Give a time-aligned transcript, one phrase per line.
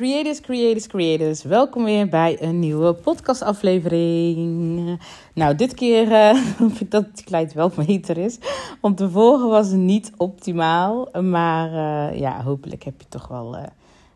[0.00, 1.42] creators, creators, creators.
[1.42, 4.98] Welkom weer bij een nieuwe podcastaflevering.
[5.34, 8.38] Nou, dit keer hoop ik dat het geluid wel beter is.
[8.80, 11.08] Want de vorige was niet optimaal.
[11.22, 13.62] Maar uh, ja, hopelijk heb je toch wel uh,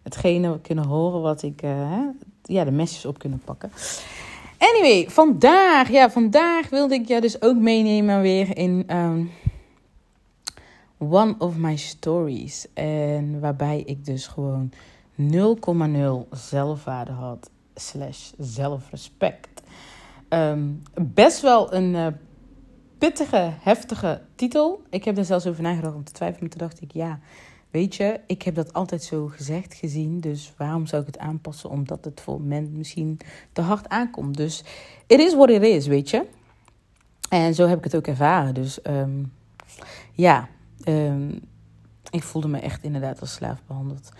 [0.03, 1.63] hetgene kunnen horen wat ik...
[2.43, 3.71] ja, de mesjes op kunnen pakken.
[4.59, 8.97] Anyway, vandaag, ja, vandaag wilde ik je dus ook meenemen weer in...
[8.97, 9.31] Um,
[10.99, 12.67] one of my stories.
[12.75, 14.73] En waarbij ik dus gewoon
[15.21, 19.63] 0,0 zelfwaarde had, slash zelfrespect.
[20.29, 22.07] Um, best wel een uh,
[22.99, 24.83] pittige, heftige titel.
[24.91, 26.51] Ik heb er zelfs over nagedacht om te twijfelen.
[26.51, 27.19] Toen dacht ik, ja,
[27.71, 30.21] weet je, ik heb dat altijd zo gezegd, gezien.
[30.21, 31.71] Dus waarom zou ik het aanpassen?
[31.71, 33.19] Omdat het voor men misschien
[33.53, 34.37] te hard aankomt.
[34.37, 34.65] Dus
[35.07, 36.27] it is what it is, weet je.
[37.29, 38.55] En zo heb ik het ook ervaren.
[38.55, 39.33] Dus um,
[40.13, 40.49] ja,
[40.89, 41.41] um,
[42.11, 44.11] ik voelde me echt inderdaad als slaaf behandeld.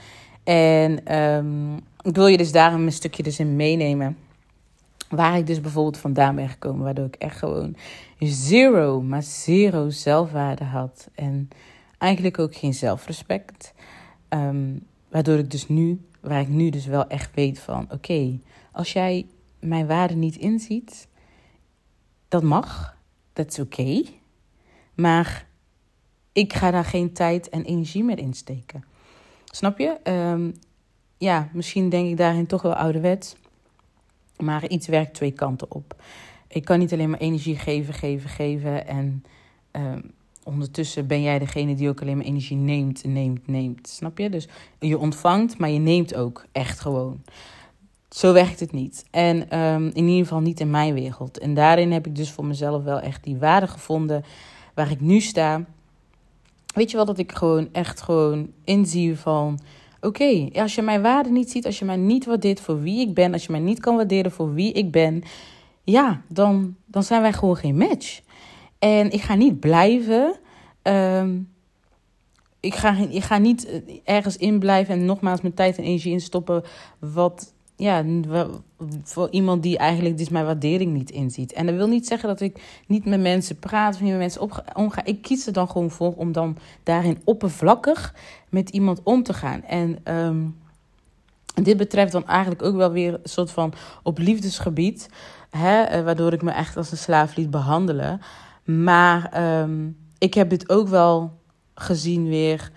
[0.45, 4.19] En um, ik wil je dus daarom een stukje dus in meenemen.
[5.09, 6.85] Waar ik dus bijvoorbeeld vandaan ben gekomen.
[6.85, 7.77] Waardoor ik echt gewoon
[8.19, 11.09] zero, maar zero zelfwaarde had.
[11.15, 11.49] En
[11.99, 13.75] eigenlijk ook geen zelfrespect.
[14.29, 17.87] Um, waardoor ik dus nu, waar ik nu dus wel echt weet van...
[17.91, 18.39] Oké,
[18.73, 19.27] als jij
[19.61, 21.09] mijn waarde niet inziet,
[22.29, 22.97] dat mag.
[23.33, 24.03] Dat is oké.
[24.95, 25.47] Maar
[26.33, 28.85] ik ga daar geen tijd en energie meer in steken.
[29.55, 29.97] Snap je?
[30.05, 30.55] Um,
[31.19, 33.37] ja, misschien denk ik daarin toch wel ouderwets.
[34.37, 36.03] Maar iets werkt twee kanten op.
[36.49, 38.87] Ik kan niet alleen maar energie geven, geven, geven.
[38.87, 39.25] En
[39.73, 40.11] um,
[40.43, 43.89] ondertussen ben jij degene die ook alleen maar energie neemt, neemt, neemt.
[43.89, 44.31] Snap je?
[44.31, 47.23] Dus je ontvangt, maar je neemt ook echt gewoon.
[48.09, 49.05] Zo werkt het niet.
[49.11, 51.39] En um, in ieder geval niet in mijn wereld.
[51.39, 54.25] En daarin heb ik dus voor mezelf wel echt die waarde gevonden
[54.75, 55.65] waar ik nu sta.
[56.75, 59.59] Weet je wel dat ik gewoon echt gewoon inzie van...
[60.01, 63.15] Oké, als je mijn waarde niet ziet, als je mij niet waardeert voor wie ik
[63.15, 63.33] ben...
[63.33, 65.23] als je mij niet kan waarderen voor wie ik ben...
[65.85, 68.21] ja, dan, dan zijn wij gewoon geen match.
[68.79, 70.37] En ik ga niet blijven...
[70.83, 71.53] Um,
[72.61, 76.63] ik, ga, ik ga niet ergens in blijven en nogmaals mijn tijd en energie instoppen...
[76.99, 78.05] wat ja,
[79.03, 81.53] voor iemand die eigenlijk dus mijn waardering niet inziet.
[81.53, 84.51] En dat wil niet zeggen dat ik niet met mensen praat of niet met mensen
[84.75, 85.05] omga.
[85.05, 88.15] Ik kies er dan gewoon voor om dan daarin oppervlakkig
[88.49, 89.63] met iemand om te gaan.
[89.63, 90.57] En um,
[91.63, 95.09] dit betreft dan eigenlijk ook wel weer een soort van op liefdesgebied.
[95.51, 98.21] Hè, eh, waardoor ik me echt als een slaaf liet behandelen.
[98.65, 101.39] Maar um, ik heb dit ook wel
[101.75, 102.71] gezien weer.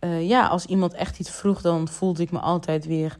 [0.00, 3.16] Uh, ja, als iemand echt iets vroeg, dan voelde ik me altijd weer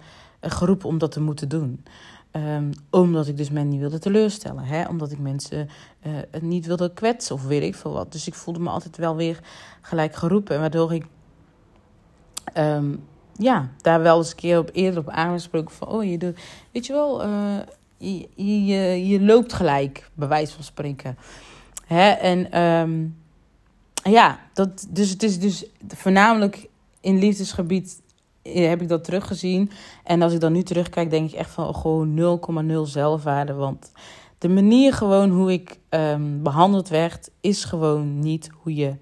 [0.51, 1.85] geroepen om dat te moeten doen.
[2.33, 4.65] Um, omdat ik dus mensen niet wilde teleurstellen.
[4.65, 4.89] Hè?
[4.89, 5.69] Omdat ik mensen
[6.07, 8.13] uh, niet wilde kwetsen of weet ik veel wat.
[8.13, 9.41] Dus ik voelde me altijd wel weer
[9.81, 10.61] gelijk geroepen.
[10.61, 11.05] Waardoor ik
[12.55, 13.05] um,
[13.37, 15.89] ja, daar wel eens een keer op eerder op aangesproken van...
[15.89, 16.39] Oh, je doet,
[16.73, 17.59] weet je wel, uh,
[17.97, 18.29] je,
[18.67, 21.19] je, je, loopt gelijk, bij wijze van spreken.
[21.87, 22.11] Hè?
[22.11, 23.17] En um,
[24.03, 26.69] ja, dat, dus het is dus voornamelijk
[27.01, 28.01] in liefdesgebied
[28.55, 29.71] heb ik dat teruggezien.
[30.05, 33.53] En als ik dan nu terugkijk, denk ik echt van oh, gewoon 0,0 zelfwaarde.
[33.53, 33.93] Want
[34.39, 38.95] de manier gewoon hoe ik um, behandeld werd, is gewoon niet hoe je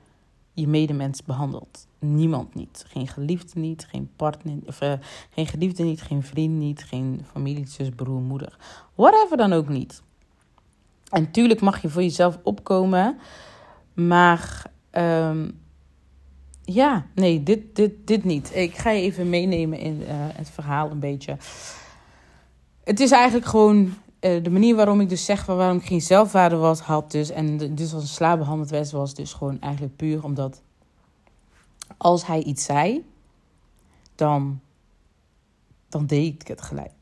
[0.52, 1.86] je medemens behandelt.
[1.98, 2.84] Niemand niet.
[2.88, 4.92] Geen geliefde niet, geen partner, of, uh,
[5.30, 8.56] geen geliefde niet, geen vriend niet, geen familie, zus, broer, moeder.
[8.94, 10.02] Whatever dan ook niet.
[11.10, 13.18] En tuurlijk mag je voor jezelf opkomen,
[13.94, 14.62] maar
[14.92, 15.60] um,
[16.64, 18.50] ja, nee, dit, dit, dit niet.
[18.54, 21.36] Ik ga je even meenemen in uh, het verhaal een beetje.
[22.84, 26.56] Het is eigenlijk gewoon uh, de manier waarom ik dus zeg waarom ik geen zelfwaarde
[26.56, 27.10] was, had.
[27.10, 30.62] Dus, en dus als een slaap behandeld werd, was dus gewoon eigenlijk puur omdat
[31.96, 33.04] als hij iets zei,
[34.14, 34.60] dan,
[35.88, 36.92] dan deed ik het gelijk.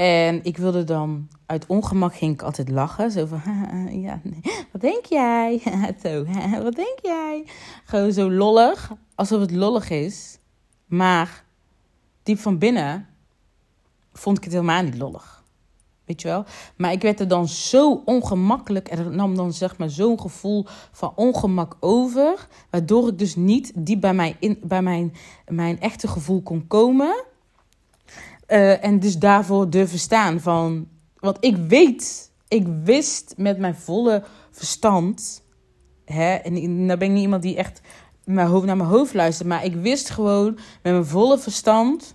[0.00, 3.10] En ik wilde dan, uit ongemak ging ik altijd lachen.
[3.10, 3.42] Zo van,
[4.06, 4.40] ja, nee.
[4.72, 5.62] wat denk jij?
[6.02, 6.24] zo,
[6.62, 7.44] wat denk jij?
[7.84, 10.38] Gewoon zo lollig, alsof het lollig is.
[10.86, 11.44] Maar
[12.22, 13.06] diep van binnen
[14.12, 15.44] vond ik het helemaal niet lollig.
[16.04, 16.44] Weet je wel?
[16.76, 18.90] Maar ik werd er dan zo ongemakkelijk.
[18.90, 22.48] Er nam dan zeg maar zo'n gevoel van ongemak over.
[22.70, 25.14] Waardoor ik dus niet diep bij, mij in, bij mijn,
[25.48, 27.24] mijn echte gevoel kon komen.
[28.50, 30.88] Uh, en dus daarvoor durven staan van.
[31.18, 35.42] Want ik weet, ik wist met mijn volle verstand.
[36.04, 37.80] Hè, en nou ben ik niet iemand die echt
[38.24, 39.48] hoofd naar mijn hoofd luistert.
[39.48, 42.14] Maar ik wist gewoon met mijn volle verstand.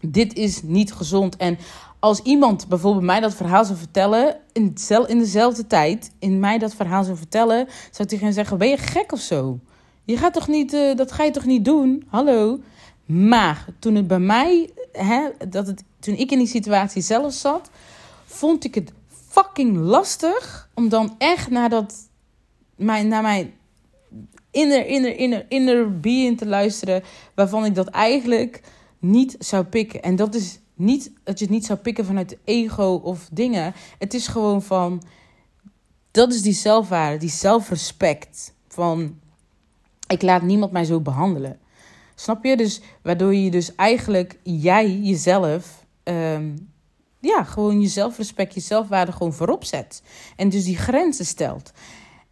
[0.00, 1.36] Dit is niet gezond.
[1.36, 1.58] En
[1.98, 4.36] als iemand bijvoorbeeld mij dat verhaal zou vertellen.
[4.52, 4.74] In,
[5.06, 6.10] in dezelfde tijd.
[6.18, 7.68] In mij dat verhaal zou vertellen.
[7.90, 9.58] Zou hij gaan zeggen: Ben je gek of zo?
[10.04, 10.72] Je gaat toch niet.
[10.72, 12.04] Uh, dat ga je toch niet doen?
[12.08, 12.60] Hallo.
[13.06, 17.70] Maar toen het bij mij, hè, dat het, toen ik in die situatie zelf zat,
[18.24, 18.92] vond ik het
[19.28, 21.94] fucking lastig om dan echt naar dat,
[22.76, 23.52] mijn, naar mijn
[24.50, 27.02] inner, inner, inner, inner being te luisteren,
[27.34, 28.60] waarvan ik dat eigenlijk
[28.98, 30.02] niet zou pikken.
[30.02, 33.74] En dat is niet dat je het niet zou pikken vanuit ego of dingen.
[33.98, 35.02] Het is gewoon van,
[36.10, 38.54] dat is die zelfwaarde, die zelfrespect.
[38.68, 39.18] Van,
[40.06, 41.58] ik laat niemand mij zo behandelen.
[42.14, 42.56] Snap je?
[42.56, 46.56] Dus waardoor je dus eigenlijk jij jezelf, ehm,
[47.20, 50.02] ja, gewoon je zelfrespect, je zelfwaarde gewoon voorop zet.
[50.36, 51.72] En dus die grenzen stelt.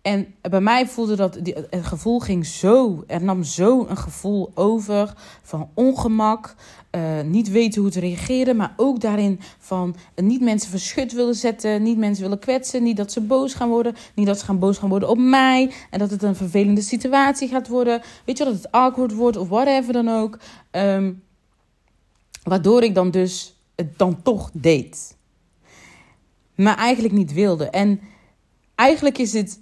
[0.03, 4.51] En bij mij voelde dat, die, het gevoel ging zo, er nam zo een gevoel
[4.55, 6.55] over van ongemak,
[6.91, 11.83] uh, niet weten hoe te reageren, maar ook daarin van niet mensen verschut willen zetten,
[11.83, 14.79] niet mensen willen kwetsen, niet dat ze boos gaan worden, niet dat ze gaan boos
[14.79, 18.55] gaan worden op mij en dat het een vervelende situatie gaat worden, weet je dat
[18.55, 20.39] het awkward wordt of whatever dan ook,
[20.71, 21.23] um,
[22.43, 25.17] waardoor ik dan dus het dan toch deed,
[26.55, 27.71] maar eigenlijk niet wilde.
[27.71, 28.01] En
[28.75, 29.62] eigenlijk is het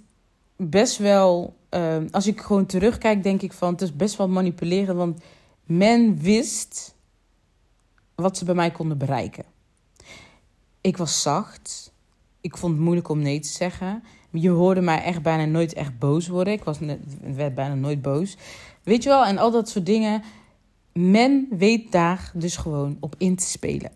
[0.69, 4.97] best wel, uh, als ik gewoon terugkijk, denk ik van het is best wel manipulerend.
[4.97, 5.21] Want
[5.63, 6.95] men wist
[8.15, 9.43] wat ze bij mij konden bereiken.
[10.81, 11.91] Ik was zacht.
[12.41, 14.03] Ik vond het moeilijk om nee te zeggen.
[14.31, 16.53] Je hoorde mij echt bijna nooit echt boos worden.
[16.53, 16.77] Ik was
[17.21, 18.37] werd bijna nooit boos.
[18.83, 20.23] Weet je wel, en al dat soort dingen.
[20.93, 23.91] Men weet daar dus gewoon op in te spelen.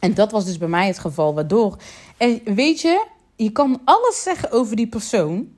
[0.00, 1.76] En dat was dus bij mij het geval, waardoor.
[2.16, 3.06] En weet je,
[3.42, 5.48] je kan alles zeggen over die persoon.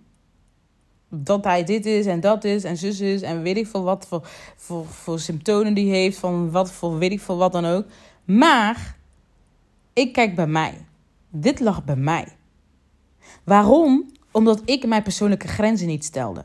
[1.09, 4.07] Dat hij dit is en dat is en zus is en weet ik veel wat
[4.09, 6.19] voor, voor, voor symptomen die heeft.
[6.19, 7.87] Van wat voor weet ik veel wat dan ook.
[8.25, 8.97] Maar
[9.93, 10.75] ik kijk bij mij.
[11.31, 12.29] Dit lag bij mij.
[13.45, 14.13] Waarom?
[14.31, 16.45] Omdat ik mijn persoonlijke grenzen niet stelde.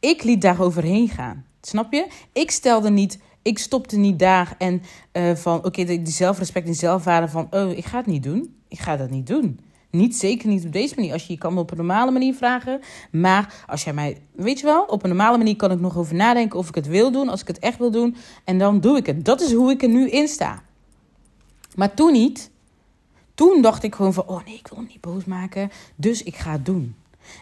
[0.00, 1.44] Ik liet daar overheen gaan.
[1.60, 2.06] Snap je?
[2.32, 4.82] Ik stelde niet, ik stopte niet daar en
[5.12, 8.56] uh, van oké, die zelfrespect en zelfwaarde van oh, ik ga het niet doen.
[8.68, 9.60] Ik ga dat niet doen.
[9.94, 11.12] Niet zeker niet op deze manier.
[11.12, 12.80] Als je je kan op een normale manier vragen.
[13.10, 16.14] Maar als jij mij, weet je wel, op een normale manier kan ik nog over
[16.14, 17.28] nadenken of ik het wil doen.
[17.28, 18.16] Als ik het echt wil doen.
[18.44, 19.24] En dan doe ik het.
[19.24, 20.62] Dat is hoe ik er nu in sta.
[21.74, 22.50] Maar toen niet.
[23.34, 25.70] Toen dacht ik gewoon van, oh nee, ik wil hem niet boos maken.
[25.94, 26.94] Dus ik ga het doen.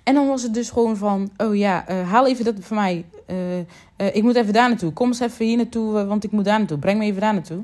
[0.04, 3.04] En dan was het dus gewoon van, oh ja, uh, haal even dat voor mij.
[3.26, 3.64] Uh, uh,
[3.96, 4.92] ik moet even daar naartoe.
[4.92, 6.78] Kom eens even hier naartoe, want ik moet daar naartoe.
[6.78, 7.62] Breng me even daar naartoe.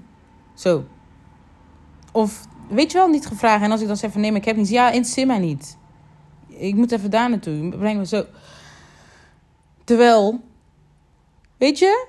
[0.55, 0.85] Zo.
[2.13, 3.63] Of weet je wel, niet gevraagd.
[3.63, 4.69] En als ik dan zeg van nee, maar ik heb niet.
[4.69, 5.77] Ja, interesseert mij niet.
[6.49, 7.77] Ik moet even daar naartoe.
[7.79, 8.25] Breng me zo.
[9.85, 10.41] Terwijl,
[11.57, 12.07] weet je,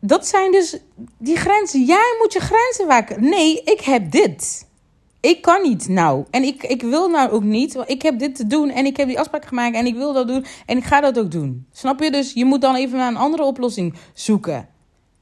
[0.00, 0.78] dat zijn dus
[1.18, 1.84] die grenzen.
[1.84, 3.28] Jij moet je grenzen waken.
[3.28, 4.66] Nee, ik heb dit.
[5.20, 6.24] Ik kan niet nou.
[6.30, 7.82] En ik, ik wil nou ook niet.
[7.86, 8.70] Ik heb dit te doen.
[8.70, 9.74] En ik heb die afspraak gemaakt.
[9.74, 10.44] En ik wil dat doen.
[10.66, 11.66] En ik ga dat ook doen.
[11.72, 12.10] Snap je?
[12.10, 14.68] Dus je moet dan even naar een andere oplossing zoeken.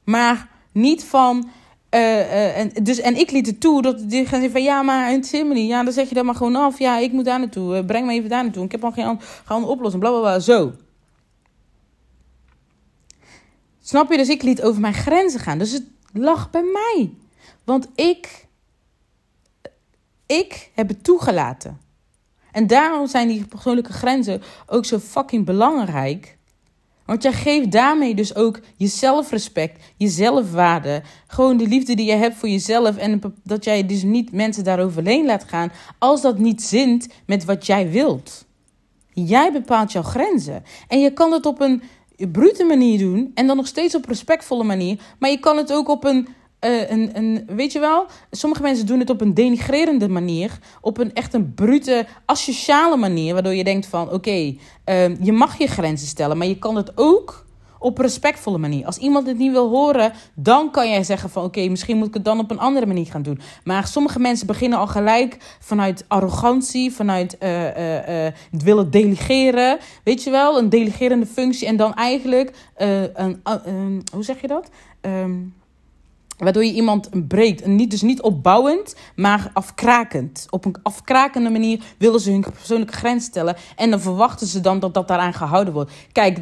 [0.04, 1.50] Maar niet van
[1.94, 4.82] uh, uh, en, dus, en ik liet het toe dat die gaan zeggen van ja,
[4.82, 6.78] maar in Simony, ja, dan zeg je dat maar gewoon af.
[6.78, 7.76] Ja, ik moet daar naartoe.
[7.76, 8.64] Uh, breng me even daar naartoe.
[8.64, 10.02] Ik heb al geen andere oplossing.
[10.02, 10.38] Bla bla bla.
[10.38, 10.72] Zo.
[13.80, 14.16] Snap je?
[14.16, 15.58] Dus ik liet over mijn grenzen gaan.
[15.58, 17.14] Dus het lag bij mij.
[17.64, 18.46] Want ik,
[20.26, 21.80] ik heb het toegelaten.
[22.52, 26.38] En daarom zijn die persoonlijke grenzen ook zo fucking belangrijk.
[27.04, 31.02] Want jij geeft daarmee dus ook je zelfrespect, je zelfwaarde.
[31.26, 32.96] Gewoon de liefde die je hebt voor jezelf.
[32.96, 35.72] En dat jij dus niet mensen daaroverheen laat gaan.
[35.98, 38.44] Als dat niet zint met wat jij wilt.
[39.12, 40.62] Jij bepaalt jouw grenzen.
[40.88, 41.82] En je kan het op een
[42.32, 43.30] brute manier doen.
[43.34, 45.00] En dan nog steeds op respectvolle manier.
[45.18, 46.28] Maar je kan het ook op een
[46.64, 50.58] uh, een, een, weet je wel, sommige mensen doen het op een denigrerende manier.
[50.80, 53.32] Op een echt een brute, asociale manier.
[53.32, 54.54] Waardoor je denkt van, oké, uh,
[55.20, 56.38] je mag je grenzen stellen.
[56.38, 57.44] Maar je kan het ook
[57.78, 58.86] op respectvolle manier.
[58.86, 61.44] Als iemand het niet wil horen, dan kan jij zeggen van...
[61.44, 63.40] oké, misschien moet ik het dan op een andere manier gaan doen.
[63.64, 66.92] Maar sommige mensen beginnen al gelijk vanuit arrogantie...
[66.92, 69.78] vanuit uh, uh, het willen delegeren.
[70.04, 71.66] Weet je wel, een delegerende functie.
[71.66, 73.40] En dan eigenlijk, een,
[74.12, 74.68] hoe zeg je dat?
[75.00, 75.54] Um,
[76.38, 77.66] Waardoor je iemand breekt.
[77.66, 80.46] Niet, dus niet opbouwend, maar afkrakend.
[80.50, 83.56] Op een afkrakende manier willen ze hun persoonlijke grens stellen.
[83.76, 85.92] En dan verwachten ze dan dat dat daaraan gehouden wordt.
[86.12, 86.38] Kijk,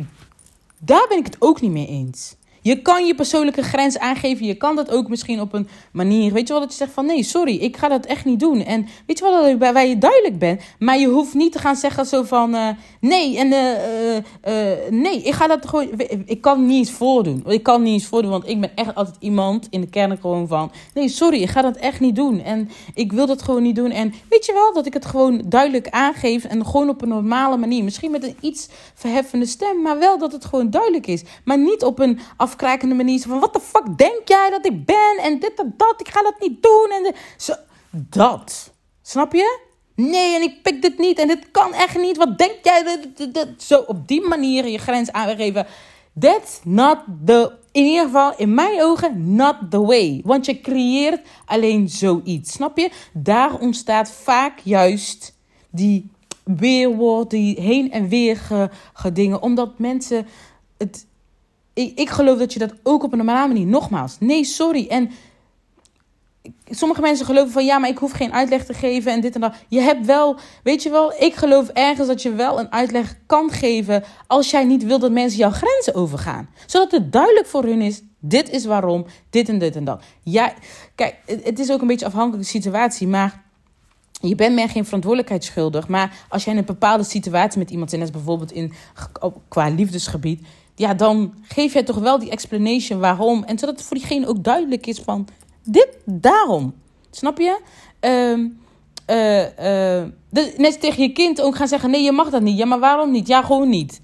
[0.78, 2.34] daar ben ik het ook niet mee eens.
[2.62, 4.46] Je kan je persoonlijke grens aangeven.
[4.46, 6.32] Je kan dat ook misschien op een manier.
[6.32, 8.64] Weet je wel, dat je zegt van nee, sorry, ik ga dat echt niet doen.
[8.64, 10.62] En weet je wel, dat waar je duidelijk bent.
[10.78, 12.68] Maar je hoeft niet te gaan zeggen zo van uh,
[13.00, 15.88] nee, en uh, uh, nee, ik ga dat gewoon.
[16.24, 17.42] Ik kan niet eens voordoen.
[17.46, 20.48] Ik kan niet eens voordoen, want ik ben echt altijd iemand in de kern gewoon
[20.48, 22.40] van nee, sorry, ik ga dat echt niet doen.
[22.40, 23.90] En ik wil dat gewoon niet doen.
[23.90, 27.56] En weet je wel, dat ik het gewoon duidelijk aangeef en gewoon op een normale
[27.56, 27.84] manier.
[27.84, 31.22] Misschien met een iets verheffende stem, maar wel dat het gewoon duidelijk is.
[31.44, 33.20] Maar niet op een af afkrijkende manier.
[33.20, 35.18] Van, wat de fuck denk jij dat ik ben?
[35.22, 36.88] En dit en dat, ik ga dat niet doen.
[36.90, 37.52] En zo,
[37.90, 38.72] dat.
[39.02, 39.60] Snap je?
[39.94, 41.18] Nee, en ik pik dit niet.
[41.18, 42.16] En dit kan echt niet.
[42.16, 42.98] Wat denk jij?
[43.58, 45.66] Zo op die manier je grens aangeven.
[46.18, 50.20] That's not the, in ieder geval in mijn ogen, not the way.
[50.24, 52.52] Want je creëert alleen zoiets.
[52.52, 52.90] Snap je?
[53.12, 55.36] Daar ontstaat vaak juist
[55.70, 56.10] die
[56.44, 59.42] weerwoord, die heen en weer gedingen.
[59.42, 60.26] Omdat mensen
[60.78, 61.06] het.
[61.74, 63.66] Ik, ik geloof dat je dat ook op een normale manier.
[63.66, 64.86] Nogmaals, nee, sorry.
[64.86, 65.10] En
[66.70, 69.40] sommige mensen geloven van ja, maar ik hoef geen uitleg te geven en dit en
[69.40, 69.54] dat.
[69.68, 73.50] Je hebt wel, weet je wel, ik geloof ergens dat je wel een uitleg kan
[73.50, 76.48] geven als jij niet wil dat mensen jouw grenzen overgaan.
[76.66, 80.02] Zodat het duidelijk voor hun is, dit is waarom, dit en dit en dat.
[80.22, 80.52] Ja,
[80.94, 83.42] kijk, het is ook een beetje afhankelijk van de situatie, maar
[84.20, 85.88] je bent mij geen verantwoordelijkheid schuldig.
[85.88, 88.72] Maar als jij in een bepaalde situatie met iemand in, bijvoorbeeld in,
[89.48, 93.44] qua liefdesgebied, ja, dan geef jij toch wel die explanation waarom.
[93.44, 95.28] En zodat het voor diegene ook duidelijk is van,
[95.64, 96.74] dit daarom.
[97.10, 97.60] Snap je?
[98.00, 98.60] Um,
[99.06, 100.02] uh,
[100.56, 102.58] net tegen je kind ook gaan zeggen: nee, je mag dat niet.
[102.58, 103.26] Ja, maar waarom niet?
[103.26, 104.00] Ja, gewoon niet.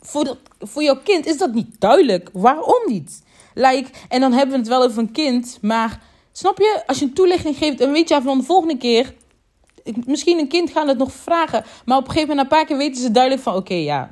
[0.00, 2.30] Voor, voor jouw kind is dat niet duidelijk.
[2.32, 3.22] Waarom niet?
[3.54, 6.00] Like, en dan hebben we het wel over een kind, maar
[6.32, 6.82] snap je?
[6.86, 9.14] Als je een toelichting geeft, dan weet je van de volgende keer.
[10.06, 12.76] Misschien een kind gaat het nog vragen, maar op een gegeven moment, een paar keer
[12.76, 14.10] weten ze duidelijk van: oké, ja,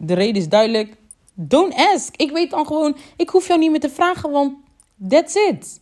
[0.00, 0.96] de reden is duidelijk.
[1.34, 2.16] Don't ask.
[2.16, 4.52] Ik weet dan gewoon, ik hoef jou niet meer te vragen, want
[5.08, 5.80] That's it.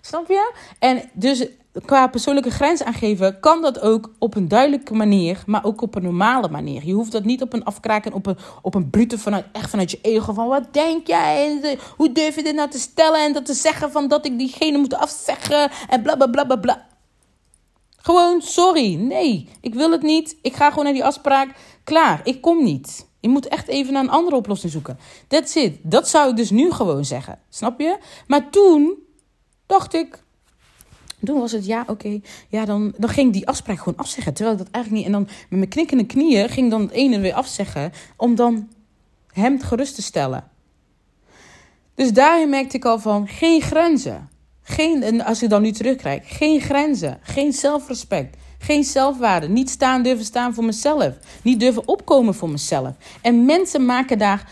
[0.00, 0.52] Snap je?
[0.78, 1.46] En dus
[1.84, 6.02] qua persoonlijke grens aangeven kan dat ook op een duidelijke manier, maar ook op een
[6.02, 6.86] normale manier.
[6.86, 9.90] Je hoeft dat niet op een afkraken, op een, op een brute vanuit, echt vanuit
[9.90, 11.60] je ego van wat denk jij?
[11.62, 14.38] En hoe durf je dit nou te stellen en dat te zeggen van dat ik
[14.38, 16.86] diegene moet afzeggen en bla bla bla bla bla.
[17.96, 20.36] Gewoon sorry, nee, ik wil het niet.
[20.42, 21.48] Ik ga gewoon naar die afspraak.
[21.84, 23.06] Klaar, ik kom niet.
[23.26, 24.98] Je moet echt even naar een andere oplossing zoeken.
[25.28, 25.78] That's it.
[25.82, 27.38] Dat zou ik dus nu gewoon zeggen.
[27.48, 27.98] Snap je?
[28.26, 28.94] Maar toen
[29.66, 30.22] dacht ik.
[31.24, 32.20] Toen was het ja, oké.
[32.48, 34.34] Ja, dan, dan ging die afspraak gewoon afzeggen.
[34.34, 35.14] Terwijl ik dat eigenlijk niet.
[35.14, 37.92] En dan met mijn knikkende knieën ging dan het ene weer afzeggen.
[38.16, 38.68] Om dan
[39.32, 40.50] hem gerust te stellen.
[41.94, 44.28] Dus daarin merkte ik al van geen grenzen.
[44.62, 47.18] Geen, en als ik dan nu terugkrijg, geen grenzen.
[47.22, 48.36] Geen zelfrespect.
[48.66, 49.48] Geen zelfwaarde.
[49.48, 51.14] Niet staan durven staan voor mezelf.
[51.42, 52.94] Niet durven opkomen voor mezelf.
[53.22, 54.50] En mensen maken daar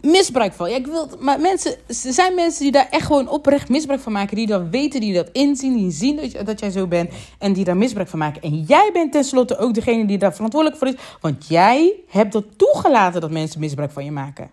[0.00, 0.70] misbruik van.
[0.70, 4.12] Ja, ik wil, maar mensen, er zijn mensen die daar echt gewoon oprecht misbruik van
[4.12, 4.36] maken.
[4.36, 7.10] Die dat weten, die dat inzien, die zien dat, je, dat jij zo bent.
[7.38, 8.42] En die daar misbruik van maken.
[8.42, 10.96] En jij bent tenslotte ook degene die daar verantwoordelijk voor is.
[11.20, 14.50] Want jij hebt dat toegelaten dat mensen misbruik van je maken.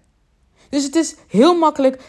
[0.70, 2.02] Dus het is heel makkelijk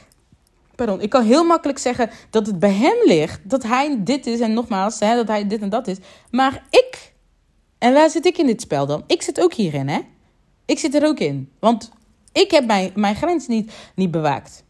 [0.76, 3.40] pardon, ik kan heel makkelijk zeggen dat het bij hem ligt.
[3.42, 5.96] Dat hij dit is en nogmaals, hè, dat hij dit en dat is.
[6.30, 7.12] Maar ik,
[7.78, 9.04] en waar zit ik in dit spel dan?
[9.06, 10.00] Ik zit ook hierin, hè?
[10.64, 11.50] Ik zit er ook in.
[11.58, 11.90] Want
[12.32, 14.64] ik heb mijn, mijn grens niet, niet bewaakt.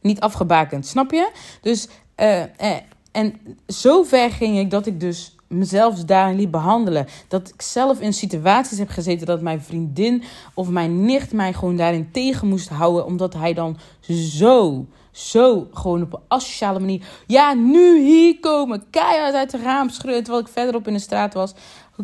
[0.00, 1.30] Niet afgebakend, snap je?
[1.60, 2.76] Dus, uh, uh,
[3.12, 7.06] en zover ging ik dat ik dus mezelf daarin liet behandelen.
[7.28, 10.22] Dat ik zelf in situaties heb gezeten dat mijn vriendin
[10.54, 13.06] of mijn nicht mij gewoon daarin tegen moest houden.
[13.06, 13.76] Omdat hij dan
[14.08, 17.06] zo, zo gewoon op een asociale manier.
[17.26, 18.84] Ja, nu hier komen.
[18.90, 21.54] Keihard uit het raam schreeuwen terwijl ik verderop in de straat was.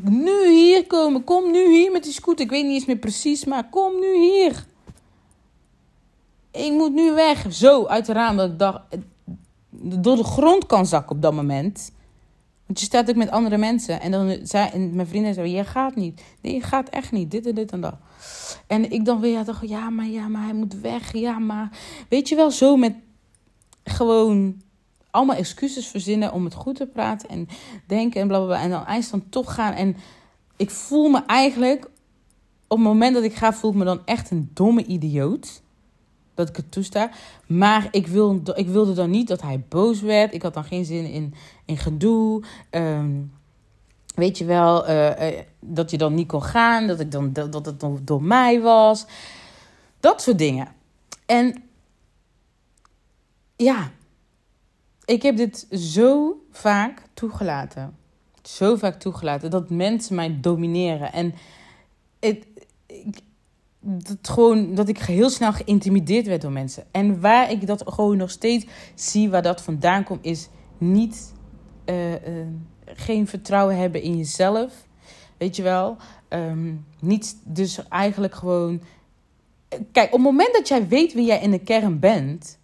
[0.00, 1.24] Nu hier komen.
[1.24, 2.44] Kom nu hier met die scooter.
[2.44, 4.64] Ik weet niet eens meer precies, maar kom nu hier.
[6.50, 7.46] Ik moet nu weg.
[7.50, 8.80] Zo uit het raam dat ik dacht.
[9.80, 11.92] Door de grond kan zakken op dat moment.
[12.78, 14.00] Je staat ook met andere mensen.
[14.00, 16.22] En dan zei en mijn vrienden zo, je gaat niet.
[16.40, 17.30] Nee, je gaat echt niet.
[17.30, 17.94] Dit en dit en dat.
[18.66, 21.12] En ik dan weer, ja, ja, maar ja, maar hij moet weg.
[21.12, 21.70] Ja, maar
[22.08, 22.94] weet je wel, zo met
[23.84, 24.62] gewoon
[25.10, 27.48] allemaal excuses verzinnen om het goed te praten en
[27.86, 28.62] denken en blablabla.
[28.62, 29.72] En dan dan toch gaan.
[29.72, 29.96] En
[30.56, 31.84] ik voel me eigenlijk,
[32.68, 35.62] op het moment dat ik ga, voel ik me dan echt een domme idioot
[36.34, 37.10] dat ik het toesta.
[37.46, 38.06] Maar ik,
[38.54, 40.34] ik wilde dan niet dat hij boos werd.
[40.34, 41.34] Ik had dan geen zin in,
[41.64, 42.42] in gedoe.
[42.70, 43.10] Ehm,
[44.14, 46.86] weet je wel, uh, uh, dat je dan niet kon gaan.
[46.86, 49.06] Dat, ik dan, dat, dat het dan door mij was.
[50.00, 50.68] Dat soort dingen.
[51.26, 51.62] En
[53.56, 53.90] ja,
[55.04, 57.96] ik heb dit zo vaak toegelaten.
[58.42, 61.12] Zo vaak toegelaten dat mensen mij domineren.
[61.12, 61.34] En
[62.20, 62.46] het,
[62.86, 63.20] ik,
[63.84, 66.84] dat, gewoon, dat ik heel snel geïntimideerd werd door mensen.
[66.90, 70.48] En waar ik dat gewoon nog steeds zie, waar dat vandaan komt, is
[70.78, 71.32] niet
[71.86, 72.18] uh, uh,
[72.84, 74.86] geen vertrouwen hebben in jezelf.
[75.38, 75.96] Weet je wel?
[76.28, 78.82] Um, niet dus eigenlijk gewoon.
[79.68, 82.58] Kijk, op het moment dat jij weet wie jij in de kern bent.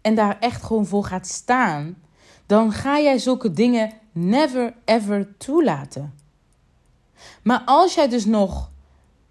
[0.00, 1.96] En daar echt gewoon voor gaat staan.
[2.46, 6.14] Dan ga jij zulke dingen never ever toelaten.
[7.42, 8.69] Maar als jij dus nog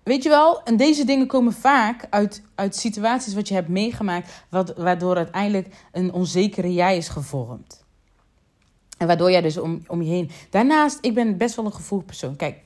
[0.10, 4.46] weet je wel, en deze dingen komen vaak uit, uit situaties wat je hebt meegemaakt,
[4.50, 7.84] wat, waardoor uiteindelijk een onzekere jij is gevormd.
[8.98, 10.30] En waardoor jij dus om, om je heen.
[10.50, 12.36] Daarnaast, ik ben best wel een gevoelig persoon.
[12.36, 12.58] Kijk,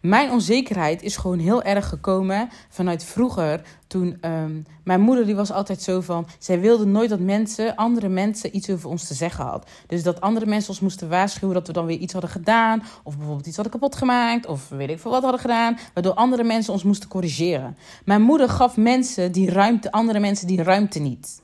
[0.00, 3.62] mijn onzekerheid is gewoon heel erg gekomen vanuit vroeger.
[3.86, 6.26] Toen um, mijn moeder, die was altijd zo van.
[6.38, 9.70] Zij wilde nooit dat mensen, andere mensen, iets over ons te zeggen had.
[9.86, 12.82] Dus dat andere mensen ons moesten waarschuwen dat we dan weer iets hadden gedaan.
[13.02, 14.46] Of bijvoorbeeld iets hadden kapot gemaakt.
[14.46, 15.78] Of weet ik veel wat hadden gedaan.
[15.94, 17.76] Waardoor andere mensen ons moesten corrigeren.
[18.04, 21.42] Mijn moeder gaf mensen die ruimte, andere mensen die ruimte niet.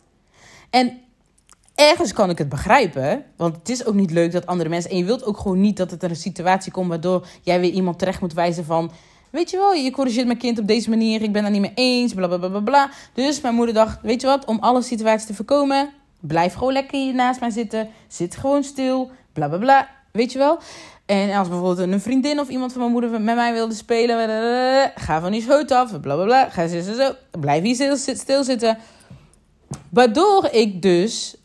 [0.70, 1.00] En
[1.74, 3.24] ergens kan ik het begrijpen.
[3.36, 4.90] Want het is ook niet leuk dat andere mensen.
[4.90, 7.70] En je wilt ook gewoon niet dat het er een situatie komt waardoor jij weer
[7.70, 8.90] iemand terecht moet wijzen van.
[9.30, 11.22] Weet je wel, je corrigeert mijn kind op deze manier.
[11.22, 12.14] Ik ben het niet mee eens.
[12.14, 12.90] Bla bla bla bla.
[13.12, 15.90] Dus mijn moeder dacht: Weet je wat, om alle situaties te voorkomen.
[16.20, 17.88] Blijf gewoon lekker hier naast mij zitten.
[18.08, 19.10] Zit gewoon stil.
[19.32, 19.88] Bla bla bla.
[20.12, 20.58] Weet je wel?
[21.06, 24.92] En als bijvoorbeeld een vriendin of iemand van mijn moeder met mij wilde spelen.
[24.94, 26.00] Ga van die schoot af.
[26.00, 26.48] Bla bla bla.
[26.48, 27.12] Ga zitten zo.
[27.40, 28.78] Blijf hier stil, stil zitten.
[29.90, 31.36] Waardoor ik dus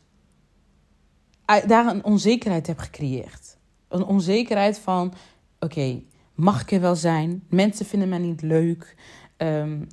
[1.67, 3.57] daar een onzekerheid heb gecreëerd.
[3.87, 5.13] Een onzekerheid van:
[5.59, 6.01] oké,
[6.35, 7.43] mag ik er wel zijn?
[7.49, 8.95] Mensen vinden mij niet leuk.
[9.37, 9.87] Um,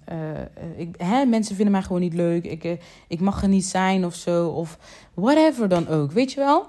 [0.76, 2.44] ik, hè, mensen vinden mij gewoon niet leuk.
[2.44, 2.72] Ik, uh,
[3.08, 4.48] ik mag er niet zijn of zo.
[4.48, 4.78] Of
[5.14, 6.12] whatever dan ook.
[6.12, 6.66] Weet je wel?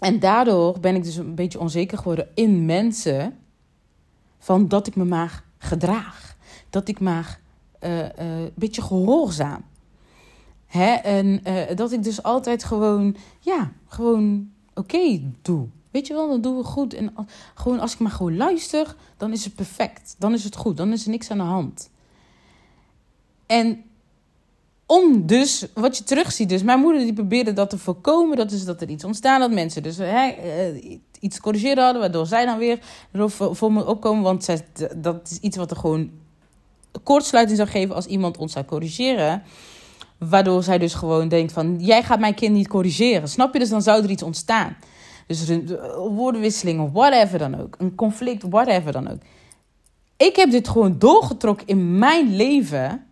[0.00, 3.38] En daardoor ben ik dus een beetje onzeker geworden in mensen.
[4.38, 6.36] Van dat ik me maar gedraag.
[6.70, 7.40] Dat ik maar
[7.78, 9.64] een beetje gehoorzaam.
[10.68, 10.92] Hè?
[10.92, 15.66] En uh, dat ik dus altijd gewoon, ja, gewoon oké doe.
[15.90, 16.94] Weet je wel, dan doen we goed.
[16.94, 17.14] En
[17.54, 20.14] gewoon als ik maar gewoon luister, dan is het perfect.
[20.18, 20.76] Dan is het goed.
[20.76, 21.90] Dan is er niks aan de hand.
[23.46, 23.82] En
[24.86, 28.64] om dus, wat je terugziet, dus mijn moeder die probeerde dat te voorkomen, dat is
[28.64, 32.58] dat er iets ontstaan dat mensen dus hè, uh, iets corrigeren hadden, waardoor zij dan
[32.58, 32.78] weer
[33.12, 34.48] voor, voor me opkomen, want
[34.96, 36.10] dat is iets wat er gewoon
[37.02, 39.42] kortsluiting zou geven als iemand ons zou corrigeren.
[40.18, 43.28] Waardoor zij dus gewoon denkt van, jij gaat mijn kind niet corrigeren.
[43.28, 43.58] Snap je?
[43.58, 44.76] Dus dan zou er iets ontstaan.
[45.26, 47.74] Dus een woordenwisseling whatever dan ook.
[47.78, 49.20] Een conflict, whatever dan ook.
[50.16, 53.06] Ik heb dit gewoon doorgetrokken in mijn leven.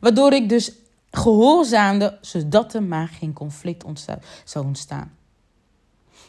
[0.00, 0.72] Waardoor ik dus
[1.10, 3.84] gehoorzaamde, zodat er maar geen conflict
[4.44, 5.12] zou ontstaan.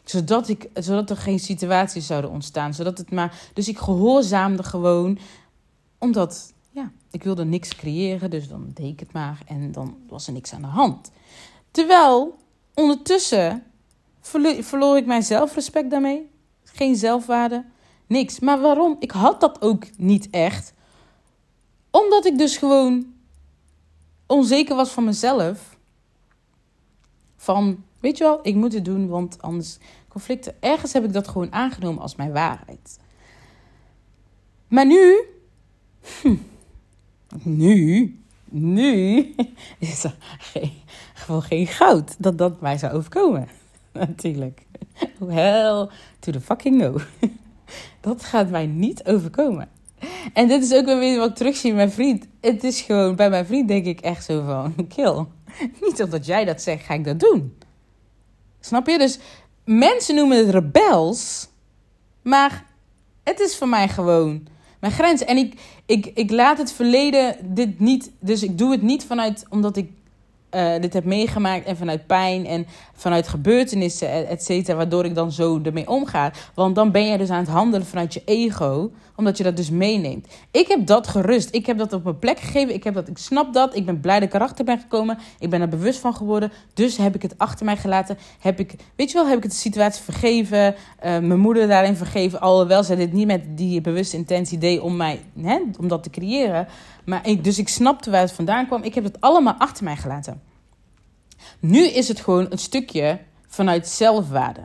[0.03, 2.73] Zodat, ik, zodat er geen situaties zouden ontstaan.
[2.73, 5.19] Zodat het maar, dus ik gehoorzaamde gewoon,
[5.97, 6.53] omdat
[7.11, 10.53] ik wilde niks creëren, dus dan deed ik het maar en dan was er niks
[10.53, 11.11] aan de hand.
[11.71, 12.37] Terwijl
[12.73, 13.63] ondertussen
[14.61, 16.29] verloor ik mijn zelfrespect daarmee.
[16.63, 17.65] Geen zelfwaarde,
[18.07, 18.39] niks.
[18.39, 18.95] Maar waarom?
[18.99, 20.73] Ik had dat ook niet echt.
[21.91, 23.13] Omdat ik dus gewoon
[24.27, 25.77] onzeker was van mezelf.
[27.35, 30.55] Van, weet je wel, ik moet het doen, want anders conflicten.
[30.59, 32.99] Ergens heb ik dat gewoon aangenomen als mijn waarheid.
[34.67, 35.19] Maar nu.
[36.21, 36.35] Hm,
[37.43, 39.17] nu, nu
[39.79, 40.71] is er geen,
[41.13, 43.47] gewoon geen goud dat dat mij zou overkomen.
[43.93, 44.61] Natuurlijk.
[45.27, 45.89] Hell
[46.19, 46.97] to the fucking no.
[48.01, 49.69] Dat gaat mij niet overkomen.
[50.33, 52.25] En dit is ook weer wat ik terugzie mijn vriend.
[52.41, 55.25] Het is gewoon, bij mijn vriend denk ik echt zo van, kill.
[55.81, 57.57] Niet omdat jij dat zegt, ga ik dat doen.
[58.59, 58.97] Snap je?
[58.97, 59.19] Dus
[59.63, 61.47] mensen noemen het rebels.
[62.21, 62.65] Maar
[63.23, 64.47] het is voor mij gewoon
[64.79, 65.23] mijn grens.
[65.23, 65.53] En ik,
[65.85, 68.11] ik, ik laat het verleden dit niet.
[68.19, 69.91] Dus ik doe het niet vanuit omdat ik
[70.55, 75.31] uh, dit heb meegemaakt en vanuit pijn en vanuit gebeurtenissen, et cetera, waardoor ik dan
[75.31, 76.31] zo ermee omga.
[76.53, 79.69] Want dan ben je dus aan het handelen vanuit je ego, omdat je dat dus
[79.69, 80.27] meeneemt.
[80.51, 81.55] Ik heb dat gerust.
[81.55, 82.73] Ik heb dat op mijn plek gegeven.
[82.73, 83.75] Ik, heb dat, ik snap dat.
[83.75, 85.17] Ik ben blij dat ik erachter ben gekomen.
[85.39, 86.51] Ik ben er bewust van geworden.
[86.73, 88.17] Dus heb ik het achter mij gelaten.
[88.39, 90.65] Heb ik, weet je wel, heb ik het de situatie vergeven.
[90.67, 92.41] Uh, mijn moeder daarin vergeven.
[92.41, 96.09] Alhoewel zij dit niet met die bewuste intentie deed om, mij, hè, om dat te
[96.09, 96.67] creëren.
[97.05, 98.83] Maar ik, dus ik snapte waar het vandaan kwam.
[98.83, 100.41] Ik heb het allemaal achter mij gelaten.
[101.59, 104.63] Nu is het gewoon een stukje vanuit zelfwaarde.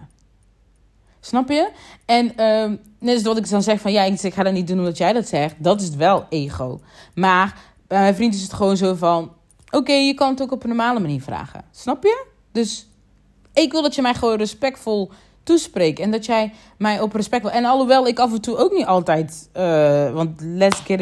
[1.20, 1.70] Snap je?
[2.04, 4.78] En uh, net als wat ik dan zeg van ja, ik ga dat niet doen
[4.78, 5.54] omdat jij dat zegt.
[5.58, 6.80] Dat is wel ego.
[7.14, 9.32] Maar bij mijn vriend is het gewoon zo van:
[9.70, 11.64] oké, je kan het ook op een normale manier vragen.
[11.70, 12.26] Snap je?
[12.52, 12.86] Dus
[13.52, 15.10] ik wil dat je mij gewoon respectvol
[15.44, 15.98] toespreekt.
[15.98, 17.52] En dat jij mij op respect wil.
[17.52, 19.48] En alhoewel ik af en toe ook niet altijd.
[19.56, 21.00] Uh, want let's get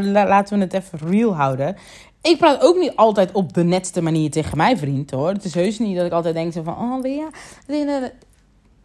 [0.00, 1.76] laten we het even real houden.
[2.22, 5.28] Ik praat ook niet altijd op de netste manier tegen mijn vriend hoor.
[5.28, 6.74] Het is heus niet dat ik altijd denk zo van.
[6.74, 7.28] Oh, Lea.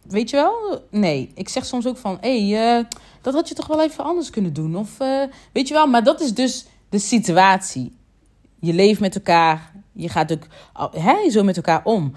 [0.02, 0.82] Weet je wel?
[0.90, 1.30] Nee.
[1.34, 2.18] Ik zeg soms ook van.
[2.20, 2.84] Hé, hey, uh,
[3.20, 4.76] dat had je toch wel even anders kunnen doen.
[4.76, 5.22] Of uh,
[5.52, 5.86] weet je wel.
[5.86, 7.96] Maar dat is dus de situatie.
[8.58, 9.72] Je leeft met elkaar.
[9.92, 10.46] Je gaat ook
[10.92, 12.12] hè, zo met elkaar om.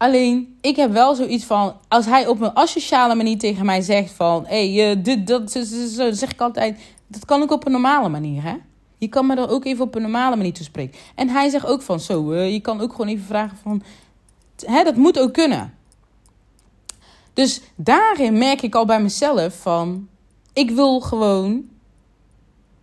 [0.00, 1.76] Alleen, ik heb wel zoiets van...
[1.88, 4.46] Als hij op een asociale manier tegen mij zegt van...
[4.46, 6.80] Hé, hey, dit, dat, zo, zeg ik altijd...
[7.06, 8.56] Dat kan ook op een normale manier, hè?
[8.98, 10.98] Je kan me er ook even op een normale manier toespreken.
[11.14, 13.82] En hij zegt ook van zo, uh, je kan ook gewoon even vragen van...
[14.64, 15.74] Hè, dat moet ook kunnen.
[17.32, 20.08] Dus daarin merk ik al bij mezelf van...
[20.52, 21.68] Ik wil gewoon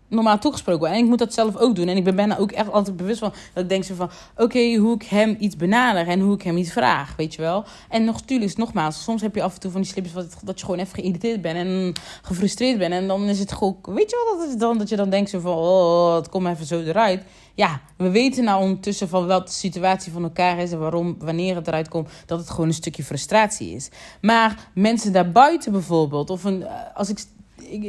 [0.07, 1.87] normaal toegesproken En ik moet dat zelf ook doen.
[1.87, 4.75] En ik ben bijna ook echt altijd bewust van dat ik denk zo van: oké,
[4.75, 7.65] hoe ik hem iets benader en hoe ik hem iets vraag, weet je wel.
[7.89, 10.65] En nog natuurlijk, nogmaals, soms heb je af en toe van die slippers dat je
[10.65, 12.93] gewoon even geïrriteerd bent en gefrustreerd bent.
[12.93, 15.29] En dan is het gewoon, weet je wel, dat, het dan, dat je dan denkt
[15.29, 17.23] zo van: oh, het komt even zo eruit.
[17.53, 21.55] Ja, we weten nou ondertussen van wat de situatie van elkaar is en waarom, wanneer
[21.55, 23.89] het eruit komt, dat het gewoon een stukje frustratie is.
[24.21, 27.19] Maar mensen daarbuiten bijvoorbeeld, of een, als ik
[27.67, 27.83] ik,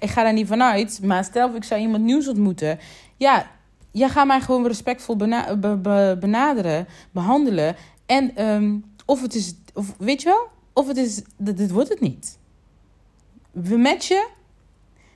[0.00, 1.00] ik, ga daar niet vanuit.
[1.02, 2.78] Maar stel ik zou iemand nieuws ontmoeten.
[3.16, 3.50] Ja,
[3.90, 5.16] jij gaat mij gewoon respectvol
[6.18, 7.76] benaderen, behandelen.
[8.06, 11.88] En ehm, of het is, of, weet je wel, of het is, dit, dit wordt
[11.88, 12.38] het niet.
[13.50, 14.26] We matchen.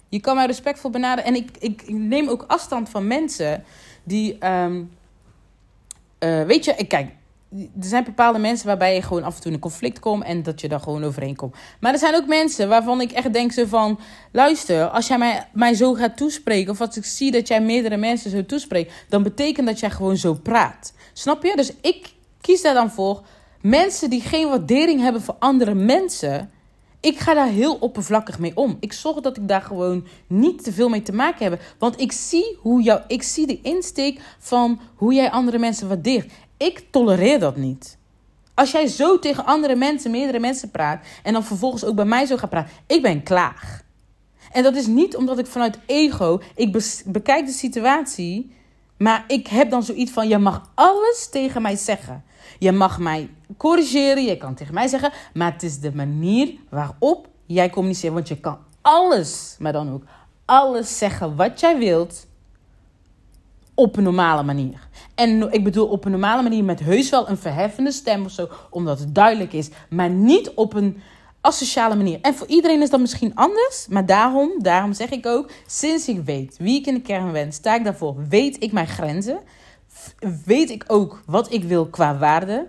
[0.09, 1.25] Je kan mij respectvol benaderen.
[1.25, 3.65] En ik, ik, neem ook afstand van mensen
[4.03, 4.47] die.
[4.47, 4.91] Um,
[6.21, 7.11] uh, weet je, ik kijk,
[7.51, 10.43] er zijn bepaalde mensen waarbij je gewoon af en toe in een conflict komt en
[10.43, 11.55] dat je daar gewoon overheen komt.
[11.81, 13.99] Maar er zijn ook mensen waarvan ik echt denk zo van,
[14.33, 17.97] luister, als jij mij, mij zo gaat toespreken of als ik zie dat jij meerdere
[17.97, 20.93] mensen zo toespreekt, dan betekent dat jij gewoon zo praat.
[21.13, 21.57] Snap je?
[21.57, 23.23] Dus ik kies daar dan voor
[23.61, 26.51] mensen die geen waardering hebben voor andere mensen.
[27.01, 28.77] Ik ga daar heel oppervlakkig mee om.
[28.81, 31.61] Ik zorg dat ik daar gewoon niet te veel mee te maken heb.
[31.79, 36.33] Want ik zie hoe jou, ik zie de insteek van hoe jij andere mensen waardeert.
[36.59, 37.99] Ik tolereer dat niet.
[38.55, 42.27] Als jij zo tegen andere mensen, meerdere mensen praat en dan vervolgens ook bij mij
[42.27, 43.83] zo gaat praten, ik ben klaar.
[44.53, 48.53] En dat is niet omdat ik vanuit ego, ik bekijk de situatie,
[48.97, 52.25] maar ik heb dan zoiets van: je mag alles tegen mij zeggen.
[52.59, 57.29] Je mag mij corrigeren, je kan tegen mij zeggen, maar het is de manier waarop
[57.47, 58.13] jij communiceert.
[58.13, 60.03] Want je kan alles, maar dan ook
[60.45, 62.27] alles zeggen wat jij wilt
[63.79, 64.89] op een normale manier.
[65.15, 68.49] En ik bedoel op een normale manier met heus wel een verheffende stem of zo,
[68.71, 71.01] omdat het duidelijk is, maar niet op een
[71.41, 72.19] asociale manier.
[72.23, 76.21] En voor iedereen is dat misschien anders, maar daarom, daarom zeg ik ook, sinds ik
[76.25, 79.41] weet wie ik in de kern ben, sta ik daarvoor, weet ik mijn grenzen,
[80.45, 82.67] weet ik ook wat ik wil qua waarde,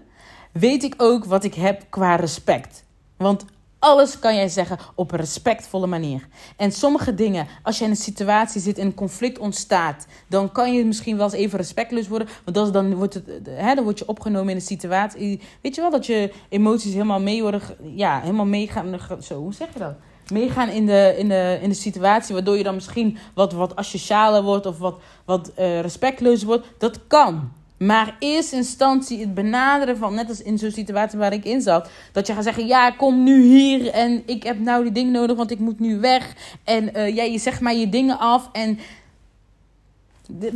[0.51, 2.83] weet ik ook wat ik heb qua respect.
[3.17, 3.45] Want
[3.79, 6.27] alles kan jij zeggen op een respectvolle manier.
[6.57, 10.73] En sommige dingen, als je in een situatie zit en een conflict ontstaat, dan kan
[10.73, 12.27] je misschien wel eens even respectloos worden.
[12.45, 15.41] Want dan, wordt het, hè, dan word je opgenomen in een situatie.
[15.61, 17.61] Weet je wel dat je emoties helemaal mee worden.
[17.81, 18.99] Ja, helemaal meegaan.
[19.21, 19.95] Zo, hoe zeg je dat?
[20.31, 24.43] Meegaan in de, in, de, in de situatie, waardoor je dan misschien wat, wat asocialer
[24.43, 26.67] wordt of wat, wat uh, respectloos wordt.
[26.77, 27.51] Dat kan.
[27.79, 31.89] Maar eerst instantie het benaderen van, net als in zo'n situatie waar ik in zat,
[32.11, 35.37] dat je gaat zeggen: Ja, kom nu hier en ik heb nou die dingen nodig,
[35.37, 36.33] want ik moet nu weg.
[36.63, 38.49] En ja, je zegt maar je dingen af.
[38.51, 38.79] En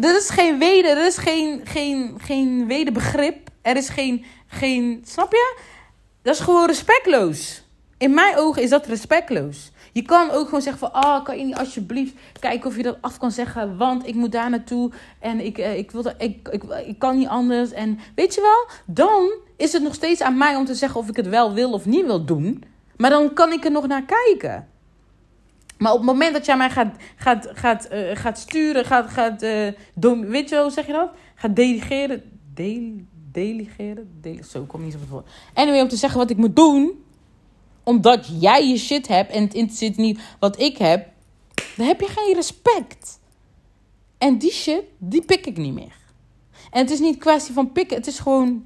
[0.02, 3.50] er is geen weder, er is geen, geen, geen wederbegrip.
[3.62, 5.58] Er is geen, geen, snap je?
[6.22, 7.64] Dat is gewoon respectloos.
[7.98, 9.72] In mijn ogen is dat respectloos.
[9.94, 12.84] Je kan ook gewoon zeggen van, ah, oh, kan je niet alsjeblieft kijken of je
[12.84, 16.48] dat af kan zeggen, want ik moet daar naartoe en ik, eh, ik, wil ik,
[16.52, 17.72] ik, ik kan niet anders.
[17.72, 21.10] En weet je wel, dan is het nog steeds aan mij om te zeggen of
[21.10, 22.64] ik het wel wil of niet wil doen.
[22.98, 24.68] Maar dan kan ik er nog naar kijken.
[25.78, 29.44] Maar op het moment dat jij mij gaat, gaat, gaat, uh, gaat sturen, gaat, gaat
[29.44, 29.72] uh,
[30.30, 31.10] weet je wel, zeg je dat?
[31.36, 32.24] Gaat delegeren,
[33.32, 35.30] delegeren, dele, zo kom ik niet op het woord.
[35.54, 37.04] Anyway, om te zeggen wat ik moet doen,
[37.84, 41.08] omdat jij je shit hebt en het interesseert niet wat ik heb,
[41.76, 43.20] dan heb je geen respect.
[44.18, 46.02] En die shit, die pik ik niet meer.
[46.72, 48.64] En het is niet kwestie van pikken, het is gewoon,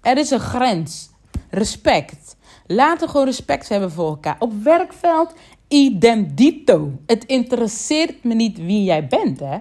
[0.00, 1.08] er is een grens.
[1.50, 2.36] Respect.
[2.66, 4.36] Laten we gewoon respect hebben voor elkaar.
[4.38, 5.32] Op werkveld,
[5.68, 6.92] idem dito.
[7.06, 9.58] Het interesseert me niet wie jij bent, hè.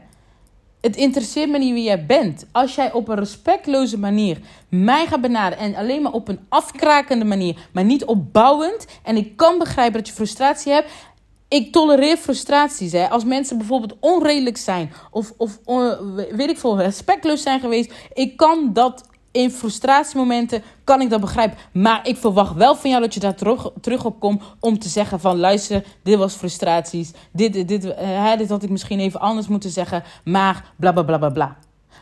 [0.86, 2.45] Het interesseert me niet wie jij bent.
[2.52, 4.38] Als jij op een respectloze manier
[4.69, 8.86] mij gaat benaderen en alleen maar op een afkrakende manier, maar niet opbouwend.
[9.04, 10.91] En ik kan begrijpen dat je frustratie hebt.
[11.48, 12.91] Ik tolereer frustraties.
[12.91, 13.10] Hè.
[13.10, 15.60] Als mensen bijvoorbeeld onredelijk zijn of, of
[16.32, 17.93] weet ik veel, respectloos zijn geweest.
[18.13, 21.58] Ik kan dat in frustratiemomenten kan ik dat begrijpen.
[21.71, 24.89] Maar ik verwacht wel van jou dat je daar terug, terug op komt om te
[24.89, 27.12] zeggen van luister, dit was frustraties.
[27.32, 30.04] Dit, dit, dit, uh, dit had ik misschien even anders moeten zeggen.
[30.24, 31.58] Maar bla bla bla bla bla.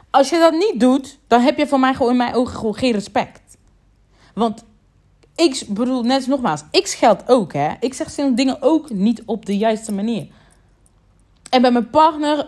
[0.09, 2.75] Als je dat niet doet, dan heb je van mij gewoon in mijn ogen gewoon
[2.75, 3.57] geen respect.
[4.33, 4.63] Want
[5.35, 7.69] ik bedoel, net nogmaals, ik scheld ook hè.
[7.79, 10.27] Ik zeg dingen ook niet op de juiste manier.
[11.53, 12.47] En bij mijn partner,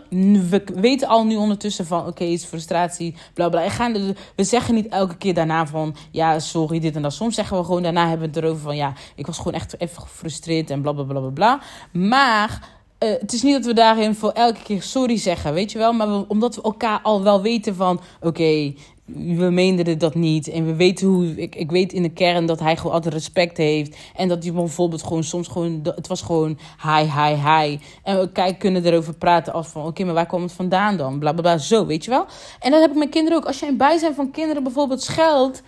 [0.50, 3.70] we weten al nu ondertussen van, oké, okay, is frustratie, bla bla.
[3.70, 3.94] Gaan,
[4.36, 7.14] we zeggen niet elke keer daarna van, ja, sorry, dit en dat.
[7.14, 9.80] Soms zeggen we gewoon, daarna hebben we het erover van, ja, ik was gewoon echt
[9.80, 11.60] even gefrustreerd en bla bla bla bla bla.
[11.92, 12.60] Maar
[12.98, 15.94] eh, het is niet dat we daarin voor elke keer sorry zeggen, weet je wel.
[15.94, 18.02] Maar omdat we elkaar al wel weten van...
[18.22, 18.74] Oké,
[19.06, 20.48] we meenden dat niet.
[20.48, 21.36] En we weten hoe.
[21.36, 23.98] Ik, ik weet in de kern dat hij gewoon altijd respect heeft.
[24.16, 25.80] En dat hij bijvoorbeeld gewoon soms gewoon.
[25.96, 27.80] Het was gewoon hi, hi, hi.
[28.04, 29.86] En we kijk, kunnen erover praten als van.
[29.86, 31.20] Oké, maar waar komt het vandaan dan?
[31.20, 31.58] Bla bla bla.
[31.58, 32.26] Zo, weet je wel.
[32.60, 33.46] En dat heb ik mijn kinderen ook.
[33.46, 35.64] Als jij in bijzijn van kinderen bijvoorbeeld scheldt.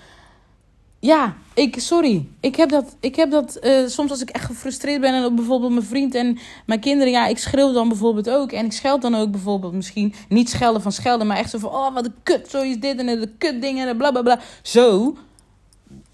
[0.99, 2.27] Ja, ik, sorry.
[2.39, 5.13] Ik heb dat, ik heb dat uh, soms als ik echt gefrustreerd ben.
[5.13, 7.11] En ook bijvoorbeeld mijn vriend en mijn kinderen.
[7.11, 8.51] Ja, ik schreeuw dan bijvoorbeeld ook.
[8.51, 10.13] En ik scheld dan ook bijvoorbeeld misschien.
[10.29, 11.69] Niet schelden van schelden, maar echt zo van.
[11.69, 12.49] Oh, wat een kut.
[12.49, 14.39] Zo is dit en de kut dingen en bla bla bla.
[14.61, 15.17] Zo.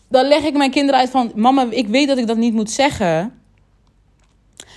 [0.07, 1.31] Dan leg ik mijn kinderen uit van.
[1.35, 3.41] Mama, ik weet dat ik dat niet moet zeggen.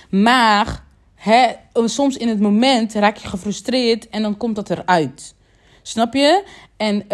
[0.09, 0.85] Maar.
[1.15, 4.09] Hè, soms in het moment raak je gefrustreerd.
[4.09, 5.35] En dan komt dat eruit.
[5.81, 6.43] Snap je?
[6.77, 7.05] En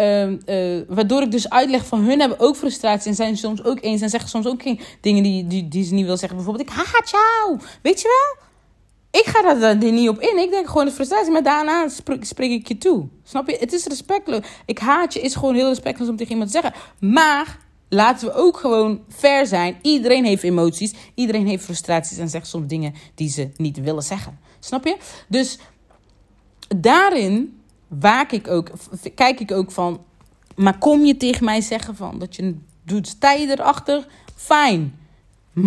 [0.46, 4.00] uh, waardoor ik dus uitleg van hun hebben ook frustratie en zijn soms ook eens
[4.00, 6.36] en zeggen soms ook geen dingen die, die, die ze niet wil zeggen.
[6.36, 7.60] Bijvoorbeeld, ik haat jou.
[7.82, 8.44] Weet je wel?
[9.20, 10.38] Ik ga daar niet op in.
[10.38, 11.88] Ik denk gewoon de frustratie, maar daarna
[12.20, 13.08] spreek, ik je toe.
[13.22, 13.56] Snap je?
[13.60, 14.40] Het is respectloos.
[14.66, 16.80] Ik haat je is gewoon heel respectloos om tegen iemand te zeggen.
[16.98, 19.78] Maar laten we ook gewoon fair zijn.
[19.82, 20.94] Iedereen heeft emoties.
[21.14, 24.38] Iedereen heeft frustraties en zegt soms dingen die ze niet willen zeggen.
[24.60, 24.96] Snap je?
[25.28, 25.58] Dus
[26.76, 28.70] daarin waak ik ook,
[29.14, 30.00] kijk ik ook van,
[30.54, 34.06] maar kom je tegen mij zeggen van dat je doet, sta je erachter?
[34.36, 34.98] Fijn.
[35.56, 35.62] 100%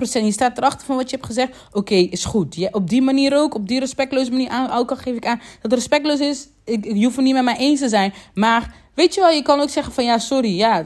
[0.00, 1.56] je staat erachter van wat je hebt gezegd.
[1.72, 2.54] Oké, is goed.
[2.54, 5.70] Je, op die manier ook, op die respectloze manier ook al geef ik aan dat
[5.70, 6.48] het respectloos is.
[6.64, 8.12] Ik, je hoeft het niet met mij eens te zijn.
[8.34, 10.84] Maar weet je wel, je kan ook zeggen van ja, sorry, ja,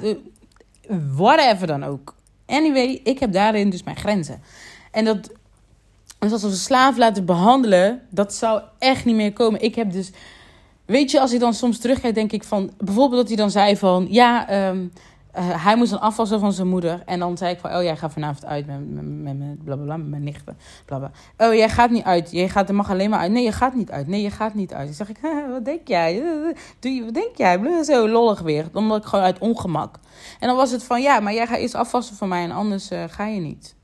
[1.14, 2.14] whatever dan ook.
[2.46, 4.42] Anyway, ik heb daarin dus mijn grenzen.
[4.90, 5.30] En dat,
[6.18, 9.60] dus als we slaaf laten behandelen, dat zou echt niet meer komen.
[9.60, 10.10] Ik heb dus
[10.84, 12.70] Weet je, als ik dan soms terugkijk, denk ik van...
[12.78, 14.06] Bijvoorbeeld dat hij dan zei van...
[14.10, 14.92] Ja, um,
[15.38, 17.02] uh, hij moest dan afwassen van zijn moeder.
[17.06, 17.76] En dan zei ik van...
[17.76, 18.92] Oh, jij gaat vanavond uit met,
[19.22, 20.56] met, met, blablabla, met mijn nichten.
[20.84, 21.10] Blabla.
[21.36, 22.30] Oh, jij gaat niet uit.
[22.30, 23.32] Je gaat, mag alleen maar uit.
[23.32, 24.06] Nee, je gaat niet uit.
[24.06, 24.86] Nee, je gaat niet uit.
[24.86, 25.18] Dan zeg ik...
[25.50, 26.22] Wat denk jij?
[26.78, 27.82] Doe je, wat denk jij?
[27.84, 28.68] Zo lollig weer.
[28.72, 29.98] Omdat ik gewoon uit ongemak.
[30.40, 31.02] En dan was het van...
[31.02, 32.42] Ja, maar jij gaat eerst afwassen van mij.
[32.42, 33.74] En anders uh, ga je niet.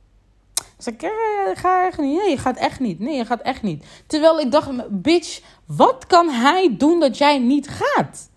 [0.85, 1.12] Dus ik
[1.55, 2.19] ga echt niet.
[2.19, 2.99] Nee, je gaat echt niet.
[2.99, 3.85] Nee, je gaat echt niet.
[4.07, 8.31] Terwijl ik dacht, bitch, wat kan hij doen dat jij niet gaat?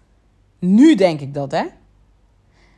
[0.60, 1.64] Nu denk ik dat, hè?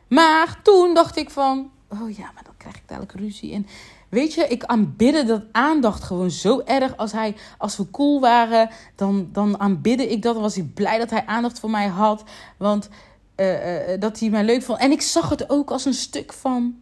[0.07, 3.53] Maar toen dacht ik van, oh ja, maar dan krijg ik dadelijk ruzie.
[3.53, 3.67] En
[4.09, 6.97] weet je, ik aanbidde dat aandacht gewoon zo erg.
[6.97, 10.33] Als, hij, als we cool waren, dan, dan aanbidde ik dat.
[10.33, 12.23] Dan was ik blij dat hij aandacht voor mij had.
[12.57, 12.89] Want
[13.35, 14.79] uh, uh, dat hij mij leuk vond.
[14.79, 16.75] En ik zag het ook als een stuk van,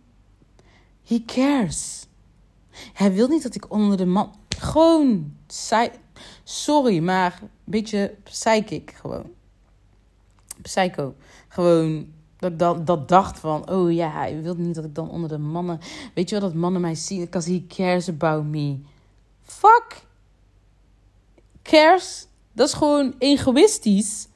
[1.03, 2.02] he cares.
[2.93, 4.35] Hij wil niet dat ik onder de man.
[4.57, 5.35] Gewoon.
[6.43, 9.31] Sorry, maar een beetje psychic gewoon.
[10.61, 11.15] Psycho.
[11.47, 12.07] Gewoon
[12.43, 15.37] dat dat, dat dacht van, oh ja, hij wil niet dat ik dan onder de
[15.37, 15.79] mannen...
[16.13, 18.77] Weet je wel, dat mannen mij zien, because he cares about me.
[19.41, 20.05] Fuck.
[21.61, 22.27] Cares?
[22.51, 24.27] Dat is gewoon egoïstisch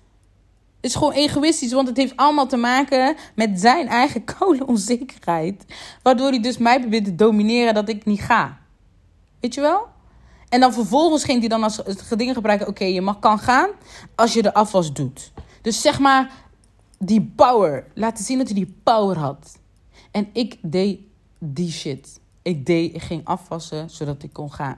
[0.80, 5.66] is gewoon egoïstisch, want het heeft allemaal te maken met zijn eigen koude onzekerheid.
[6.04, 8.58] Waardoor hij dus mij probeert te domineren dat ik niet ga.
[9.40, 9.88] Weet je wel?
[10.50, 11.82] En dan vervolgens ging hij dan als
[12.18, 13.70] dingen gebruiken: oké, je mag kan gaan
[14.16, 15.32] als je de afwas doet.
[15.62, 16.32] Dus zeg maar,
[17.00, 17.88] die power.
[17.94, 19.60] Laten zien dat hij die power had.
[20.12, 21.00] En ik deed
[21.40, 22.20] die shit.
[22.42, 24.78] Ik deed, ik ging afwassen zodat ik kon gaan.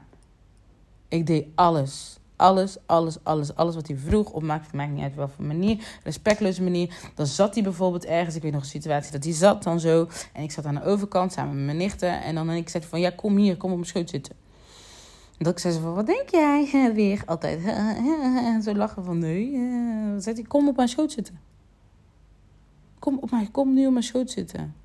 [1.08, 2.18] Ik deed alles.
[2.40, 7.12] Alles, alles, alles, alles wat hij vroeg opmaakte, maakt niet uit welke manier, respectloze manier.
[7.16, 10.08] Dan zat hij bijvoorbeeld ergens, ik weet nog een situatie dat hij zat dan zo.
[10.34, 12.24] En ik zat aan de overkant samen met mijn nichten.
[12.24, 14.36] En dan en ik zei van, ja kom hier, kom op mijn schoot zitten.
[15.38, 17.22] En dat ik zei ze van, wat denk jij weer?
[17.26, 17.60] Altijd
[18.66, 19.52] zo lachen van, nee.
[20.12, 21.40] Dan zei hij, kom op mijn schoot zitten.
[23.00, 24.76] Kom, op mijn, kom nu op mijn schoot zitten.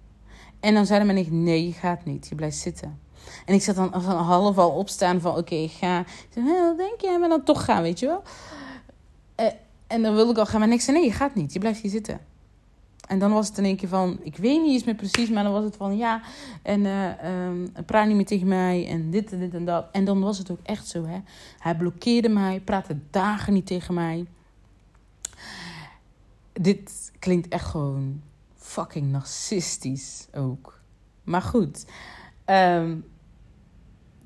[0.61, 3.04] En dan zei mijn nicht, nee, je gaat niet, je blijft zitten.
[3.47, 6.05] En ik zat dan van half al opstaan van oké, ik ga.
[6.35, 7.19] Wat denk jij?
[7.19, 8.23] Maar dan toch gaan, weet je wel.
[9.41, 9.53] Uh,
[9.87, 10.87] en dan wilde ik al gaan, maar niks.
[10.87, 11.53] Nee, je gaat niet.
[11.53, 12.21] Je blijft hier zitten.
[13.09, 15.43] En dan was het in één keer van, ik weet niet eens meer precies, maar
[15.43, 16.23] dan was het van ja,
[16.63, 19.87] en uh, um, praat niet meer tegen mij en dit en dit en dat.
[19.93, 21.21] En dan was het ook echt zo, hè.
[21.59, 24.27] Hij blokkeerde mij, praatte dagen niet tegen mij.
[26.53, 28.23] Dit klinkt echt gewoon
[28.57, 30.79] fucking narcistisch ook.
[31.25, 31.85] Maar goed,
[32.47, 33.05] um,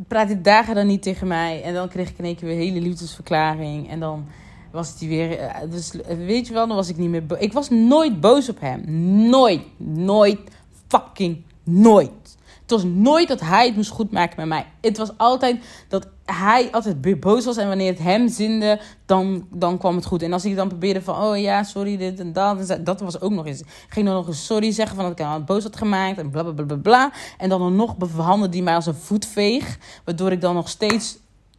[0.06, 1.62] praat hij dagen dan niet tegen mij.
[1.62, 3.90] En dan kreeg ik in één keer weer een hele liefdesverklaring.
[3.90, 4.26] En dan
[4.70, 5.38] was het weer.
[5.38, 7.22] Eh, dus weet je wel, dan was ik niet meer.
[7.38, 8.82] Ik was nooit boos op hem.
[9.28, 9.62] Nooit.
[9.76, 10.40] Nooit.
[10.88, 12.36] Fucking nooit.
[12.68, 14.66] Het was nooit dat hij het moest goedmaken met mij.
[14.80, 15.56] Het was altijd
[15.88, 17.56] dat hij altijd boos was.
[17.56, 20.22] En wanneer het hem zinde, dan, dan kwam het goed.
[20.22, 22.78] En als ik dan probeerde van, oh ja, sorry, dit en dat.
[22.84, 23.60] Dat was ook nog eens.
[23.60, 26.18] Ik ging dan nog eens sorry zeggen van dat ik hem boos had gemaakt.
[26.18, 27.12] En bla bla bla bla.
[27.38, 29.78] En dan nog behandelde hij mij als een voetveeg.
[30.04, 31.18] Waardoor ik dan nog steeds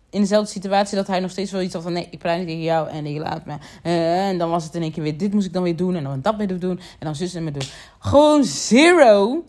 [0.10, 2.48] in dezelfde situatie dat hij nog steeds wel iets had van nee, ik praat niet
[2.48, 3.56] tegen jou en ik laat me.
[3.84, 5.96] Uh, en dan was het in één keer weer, dit moest ik dan weer doen
[5.96, 7.68] en dan dat weer doen en dan zus en me doen.
[8.00, 9.44] Gewoon zero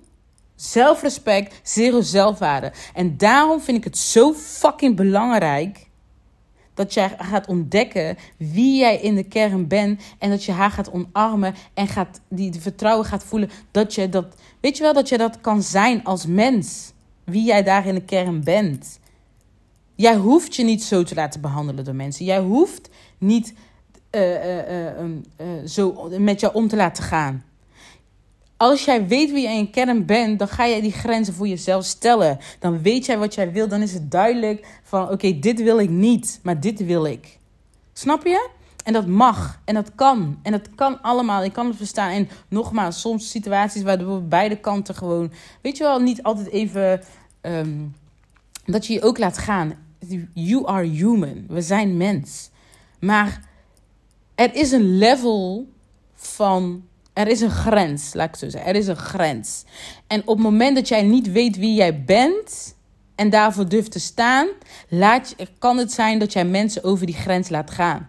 [0.61, 2.73] zelfrespect, zero zelfwaarde.
[2.95, 5.89] En daarom vind ik het zo fucking belangrijk
[6.75, 10.03] dat jij gaat ontdekken wie jij in de kern bent.
[10.19, 13.51] En dat je haar gaat omarmen en gaat, die, vertrouwen gaat voelen.
[13.71, 14.27] Dat je dat,
[14.61, 16.93] weet je wel, dat je dat kan zijn als mens.
[17.25, 18.99] Wie jij daar in de kern bent.
[19.95, 22.25] Jij hoeft je niet zo te laten behandelen door mensen.
[22.25, 23.55] Jij hoeft niet
[24.11, 25.05] uh, uh,
[25.67, 27.45] zo met jou om te laten gaan.
[28.61, 31.85] Als jij weet wie jij in kern bent, dan ga jij die grenzen voor jezelf
[31.85, 32.39] stellen.
[32.59, 33.69] Dan weet jij wat jij wil.
[33.69, 37.39] Dan is het duidelijk van oké, dit wil ik niet, maar dit wil ik.
[37.93, 38.49] Snap je?
[38.85, 40.39] En dat mag en dat kan.
[40.43, 41.45] En dat kan allemaal.
[41.45, 42.11] Ik kan het verstaan.
[42.11, 47.03] En nogmaals, soms situaties waar we beide kanten gewoon, weet je wel, niet altijd even.
[47.41, 47.79] Ehm,
[48.65, 49.75] dat je je ook laat gaan.
[50.35, 51.45] You are human.
[51.49, 52.51] We zijn mens.
[52.99, 53.45] Maar
[54.35, 55.69] er is een level
[56.15, 56.89] van
[57.21, 58.71] er is een grens, laat ik zo zeggen.
[58.71, 59.65] Er is een grens.
[60.07, 62.75] En op het moment dat jij niet weet wie jij bent
[63.15, 64.49] en daarvoor durft te staan,
[64.89, 68.09] laat, kan het zijn dat jij mensen over die grens laat gaan.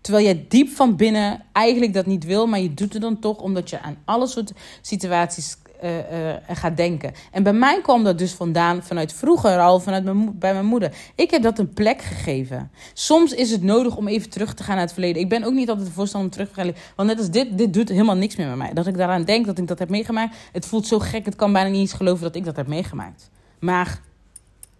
[0.00, 3.36] Terwijl jij diep van binnen eigenlijk dat niet wil, maar je doet het dan toch
[3.36, 7.12] omdat je aan alle soort situaties uh, uh, gaat denken.
[7.30, 10.92] En bij mij kwam dat dus vandaan, vanuit vroeger al, vanuit mijn, bij mijn moeder.
[11.14, 12.70] Ik heb dat een plek gegeven.
[12.92, 15.22] Soms is het nodig om even terug te gaan naar het verleden.
[15.22, 16.72] Ik ben ook niet altijd de voorstander om terug te gaan.
[16.96, 18.72] Want net als dit, dit doet helemaal niks meer met mij.
[18.72, 20.36] Dat ik daaraan denk dat ik dat heb meegemaakt.
[20.52, 23.30] Het voelt zo gek, het kan bijna niet eens geloven dat ik dat heb meegemaakt.
[23.58, 24.00] Maar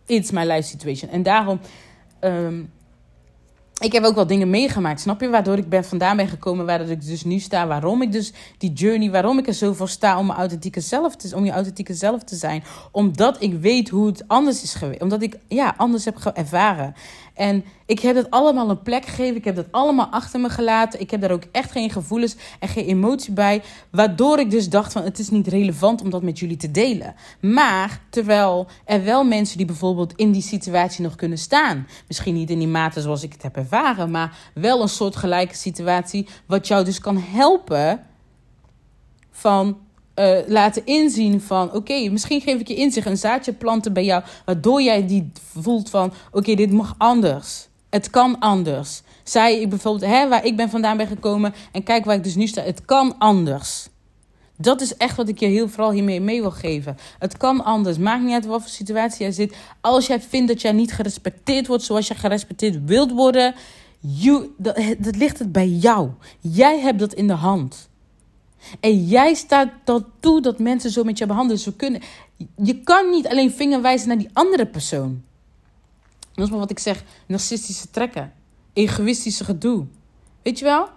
[0.06, 1.10] it's my life situation.
[1.10, 1.60] En daarom...
[2.20, 2.72] Um,
[3.84, 5.28] ik heb ook wel dingen meegemaakt, snap je?
[5.28, 7.66] Waardoor ik ben vandaan ben gekomen, waar ik dus nu sta.
[7.66, 11.16] Waarom ik dus die journey, waarom ik er zo voor sta om, mijn authentieke zelf
[11.16, 12.64] te, om je authentieke zelf te zijn.
[12.92, 15.02] Omdat ik weet hoe het anders is geweest.
[15.02, 16.94] Omdat ik ja, anders heb ervaren.
[17.34, 19.36] En ik heb dat allemaal een plek gegeven.
[19.36, 21.00] Ik heb dat allemaal achter me gelaten.
[21.00, 23.62] Ik heb daar ook echt geen gevoelens en geen emotie bij.
[23.90, 27.14] Waardoor ik dus dacht van het is niet relevant om dat met jullie te delen.
[27.40, 31.86] Maar terwijl er wel mensen die bijvoorbeeld in die situatie nog kunnen staan.
[32.06, 34.10] Misschien niet in die mate zoals ik het heb ervaren.
[34.10, 36.28] Maar wel een soort gelijke situatie.
[36.46, 38.00] Wat jou dus kan helpen
[39.30, 39.78] van
[40.14, 41.72] uh, laten inzien van...
[41.72, 44.22] oké, misschien geef ik je inzicht, een zaadje planten bij jou...
[44.44, 46.12] waardoor jij die voelt van...
[46.32, 47.68] oké, dit mag anders.
[47.90, 49.02] Het kan anders.
[49.22, 51.54] Zij bijvoorbeeld, hè, waar ik ben vandaan ben gekomen...
[51.72, 53.88] en kijk waar ik dus nu sta, het kan anders.
[54.56, 56.96] Dat is echt wat ik je heel vooral hiermee mee wil geven.
[57.18, 57.98] Het kan anders.
[57.98, 59.56] Maakt niet uit wat voor situatie jij zit.
[59.80, 63.54] Als jij vindt dat jij niet gerespecteerd wordt zoals je gerespecteerd wilt worden...
[64.06, 64.54] You,
[64.98, 66.10] dat ligt het bij jou.
[66.40, 67.88] Jij hebt dat in de hand.
[68.80, 71.62] En jij staat dat toe dat mensen zo met je behandelen.
[71.62, 72.02] Zo kunnen.
[72.62, 75.22] Je kan niet alleen vinger wijzen naar die andere persoon.
[76.34, 78.32] Dat is maar wat ik zeg: narcistische trekken,
[78.72, 79.86] egoïstische gedoe.
[80.42, 80.88] Weet je wel?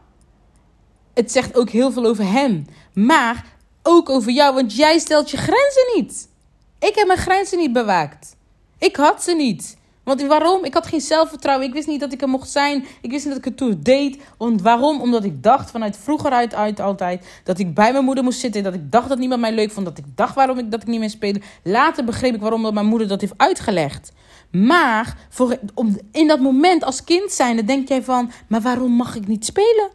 [1.13, 3.45] Het zegt ook heel veel over hem, maar
[3.83, 6.29] ook over jou, want jij stelt je grenzen niet.
[6.79, 8.35] Ik heb mijn grenzen niet bewaakt.
[8.77, 9.77] Ik had ze niet.
[10.07, 10.63] Want waarom?
[10.63, 11.67] Ik had geen zelfvertrouwen.
[11.67, 12.85] Ik wist niet dat ik er mocht zijn.
[13.01, 14.17] Ik wist niet dat ik het toen deed.
[14.37, 15.01] Want waarom?
[15.01, 18.63] Omdat ik dacht vanuit vroeger uit, altijd dat ik bij mijn moeder moest zitten.
[18.63, 19.85] Dat ik dacht dat niemand mij leuk vond.
[19.85, 21.41] Dat ik dacht waarom ik, dat ik niet meer speelde.
[21.63, 24.11] Later begreep ik waarom dat mijn moeder dat heeft uitgelegd.
[24.51, 28.31] Maar voor, om, in dat moment als kind zijnde denk jij van...
[28.47, 29.89] Maar waarom mag ik niet spelen?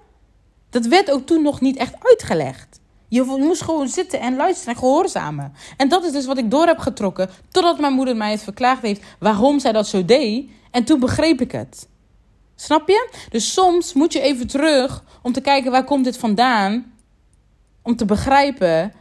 [0.70, 2.71] Dat werd ook toen nog niet echt uitgelegd.
[3.12, 5.52] Je moest gewoon zitten en luisteren en gehoorzamen.
[5.76, 7.30] En dat is dus wat ik door heb getrokken.
[7.50, 10.50] Totdat mijn moeder mij het verklaagd heeft waarom zij dat zo deed.
[10.70, 11.88] En toen begreep ik het.
[12.54, 13.10] Snap je?
[13.30, 16.92] Dus soms moet je even terug om te kijken waar komt dit vandaan.
[17.82, 18.92] Om te begrijpen.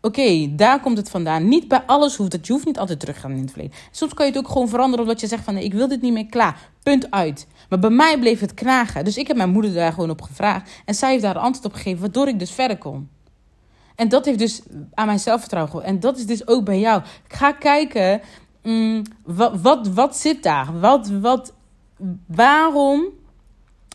[0.00, 1.48] Oké, daar komt het vandaan.
[1.48, 2.46] Niet bij alles hoeft het.
[2.46, 3.76] Je hoeft niet altijd terug te gaan in het verleden.
[3.90, 6.02] Soms kan je het ook gewoon veranderen omdat je zegt van nee, ik wil dit
[6.02, 6.70] niet meer klaar.
[6.82, 7.46] Punt uit.
[7.68, 9.04] Maar bij mij bleef het knagen.
[9.04, 10.70] Dus ik heb mijn moeder daar gewoon op gevraagd.
[10.84, 13.16] En zij heeft daar antwoord op gegeven, waardoor ik dus verder kon.
[13.98, 14.62] En dat heeft dus
[14.94, 15.84] aan mijn zelfvertrouwen.
[15.84, 17.02] En dat is dus ook bij jou.
[17.28, 18.20] Ik ga kijken,
[18.62, 20.80] mm, wat, wat, wat zit daar?
[20.80, 21.52] Wat, wat,
[22.26, 23.04] waarom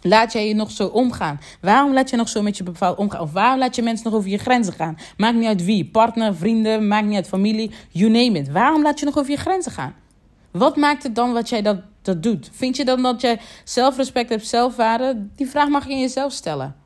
[0.02, 1.40] laat jij je nog zo omgaan?
[1.62, 3.22] Waarom laat je nog zo met je bepaald omgaan?
[3.22, 4.98] Of waarom laat je mensen nog over je grenzen gaan?
[5.18, 5.86] Maakt niet uit wie.
[5.86, 7.72] Partner, vrienden, maakt niet uit familie.
[7.90, 8.52] You name it.
[8.52, 9.96] Waarom laat je nog over je grenzen gaan?
[10.52, 12.50] Wat maakt het dan wat jij dat, dat doet?
[12.54, 15.28] Vind je dan dat jij zelfrespect hebt, zelfwaarde?
[15.36, 16.83] Die vraag mag je in jezelf stellen.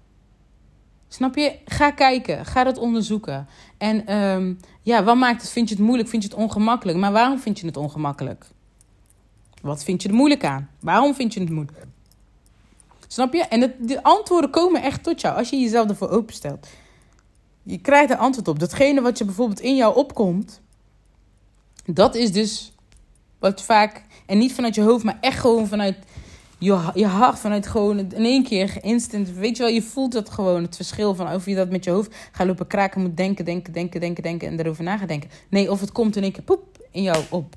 [1.07, 1.59] Snap je?
[1.65, 2.45] Ga kijken.
[2.45, 3.47] Ga dat onderzoeken.
[3.77, 5.51] En um, ja, wat maakt het?
[5.51, 6.09] Vind je het moeilijk?
[6.09, 6.97] Vind je het ongemakkelijk?
[6.97, 8.45] Maar waarom vind je het ongemakkelijk?
[9.61, 10.69] Wat vind je er moeilijk aan?
[10.79, 11.85] Waarom vind je het moeilijk?
[13.07, 13.43] Snap je?
[13.43, 16.67] En de antwoorden komen echt tot jou als je jezelf ervoor openstelt.
[17.63, 18.59] Je krijgt er antwoord op.
[18.59, 20.61] Datgene wat je bijvoorbeeld in jou opkomt,
[21.85, 22.71] dat is dus
[23.39, 25.97] Wat vaak, en niet vanuit je hoofd, maar echt gewoon vanuit
[26.57, 29.29] je, je hart, vanuit gewoon in één keer instant.
[29.29, 31.91] Weet je wel, je voelt dat gewoon, het verschil van of je dat met je
[31.91, 35.29] hoofd gaat lopen kraken, moet denken, denken, denken, denken, denken en erover na denken.
[35.49, 37.55] Nee, of het komt in één keer poep in jou op.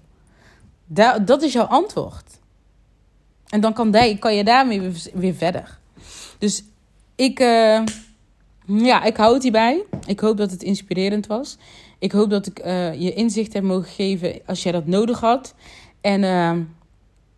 [0.86, 2.38] Da dat is jouw antwoord.
[3.48, 5.78] En dan kan, die, kan je daarmee weer, verder.
[6.38, 6.64] Dus
[7.14, 7.82] ik, uh,
[8.66, 9.84] ja, ik hou het hierbij.
[10.06, 11.58] Ik hoop dat het inspirerend was.
[11.98, 15.54] Ik hoop dat ik uh, je inzicht heb mogen geven als jij dat nodig had.
[16.00, 16.52] En uh,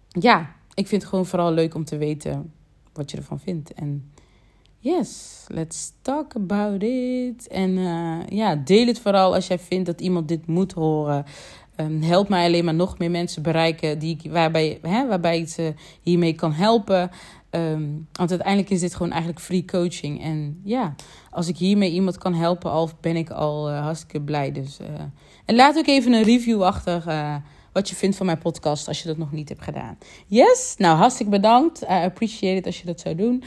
[0.08, 2.52] ja, ik vind het gewoon vooral leuk om te weten
[2.92, 3.72] wat je ervan vindt.
[3.72, 4.12] En
[4.78, 7.48] yes, let's talk about it.
[7.48, 7.72] En
[8.28, 11.24] ja, deel het vooral als jij vindt dat iemand dit moet horen.
[11.76, 15.74] Um, help mij alleen maar nog meer mensen bereiken die, waarbij, hè, waarbij ik ze
[16.00, 17.10] hiermee kan helpen.
[17.50, 20.22] Um, want uiteindelijk is dit gewoon eigenlijk free coaching.
[20.22, 20.94] En ja,
[21.30, 24.52] als ik hiermee iemand kan helpen, al ben ik al uh, hartstikke blij.
[24.52, 24.86] Dus, uh,
[25.44, 27.02] en laat ook even een review achter
[27.72, 29.98] wat je vindt van mijn podcast als je dat nog niet hebt gedaan.
[30.26, 31.82] Yes, nou hartstikke bedankt.
[31.82, 33.42] I appreciate it als je dat zou doen.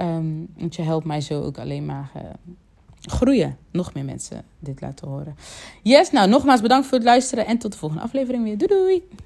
[0.00, 2.10] Um, want je helpt mij zo ook alleen maar
[3.02, 3.58] groeien.
[3.70, 5.36] Nog meer mensen dit laten horen.
[5.82, 8.58] Yes, nou nogmaals bedankt voor het luisteren en tot de volgende aflevering weer.
[8.58, 9.20] Doei doei!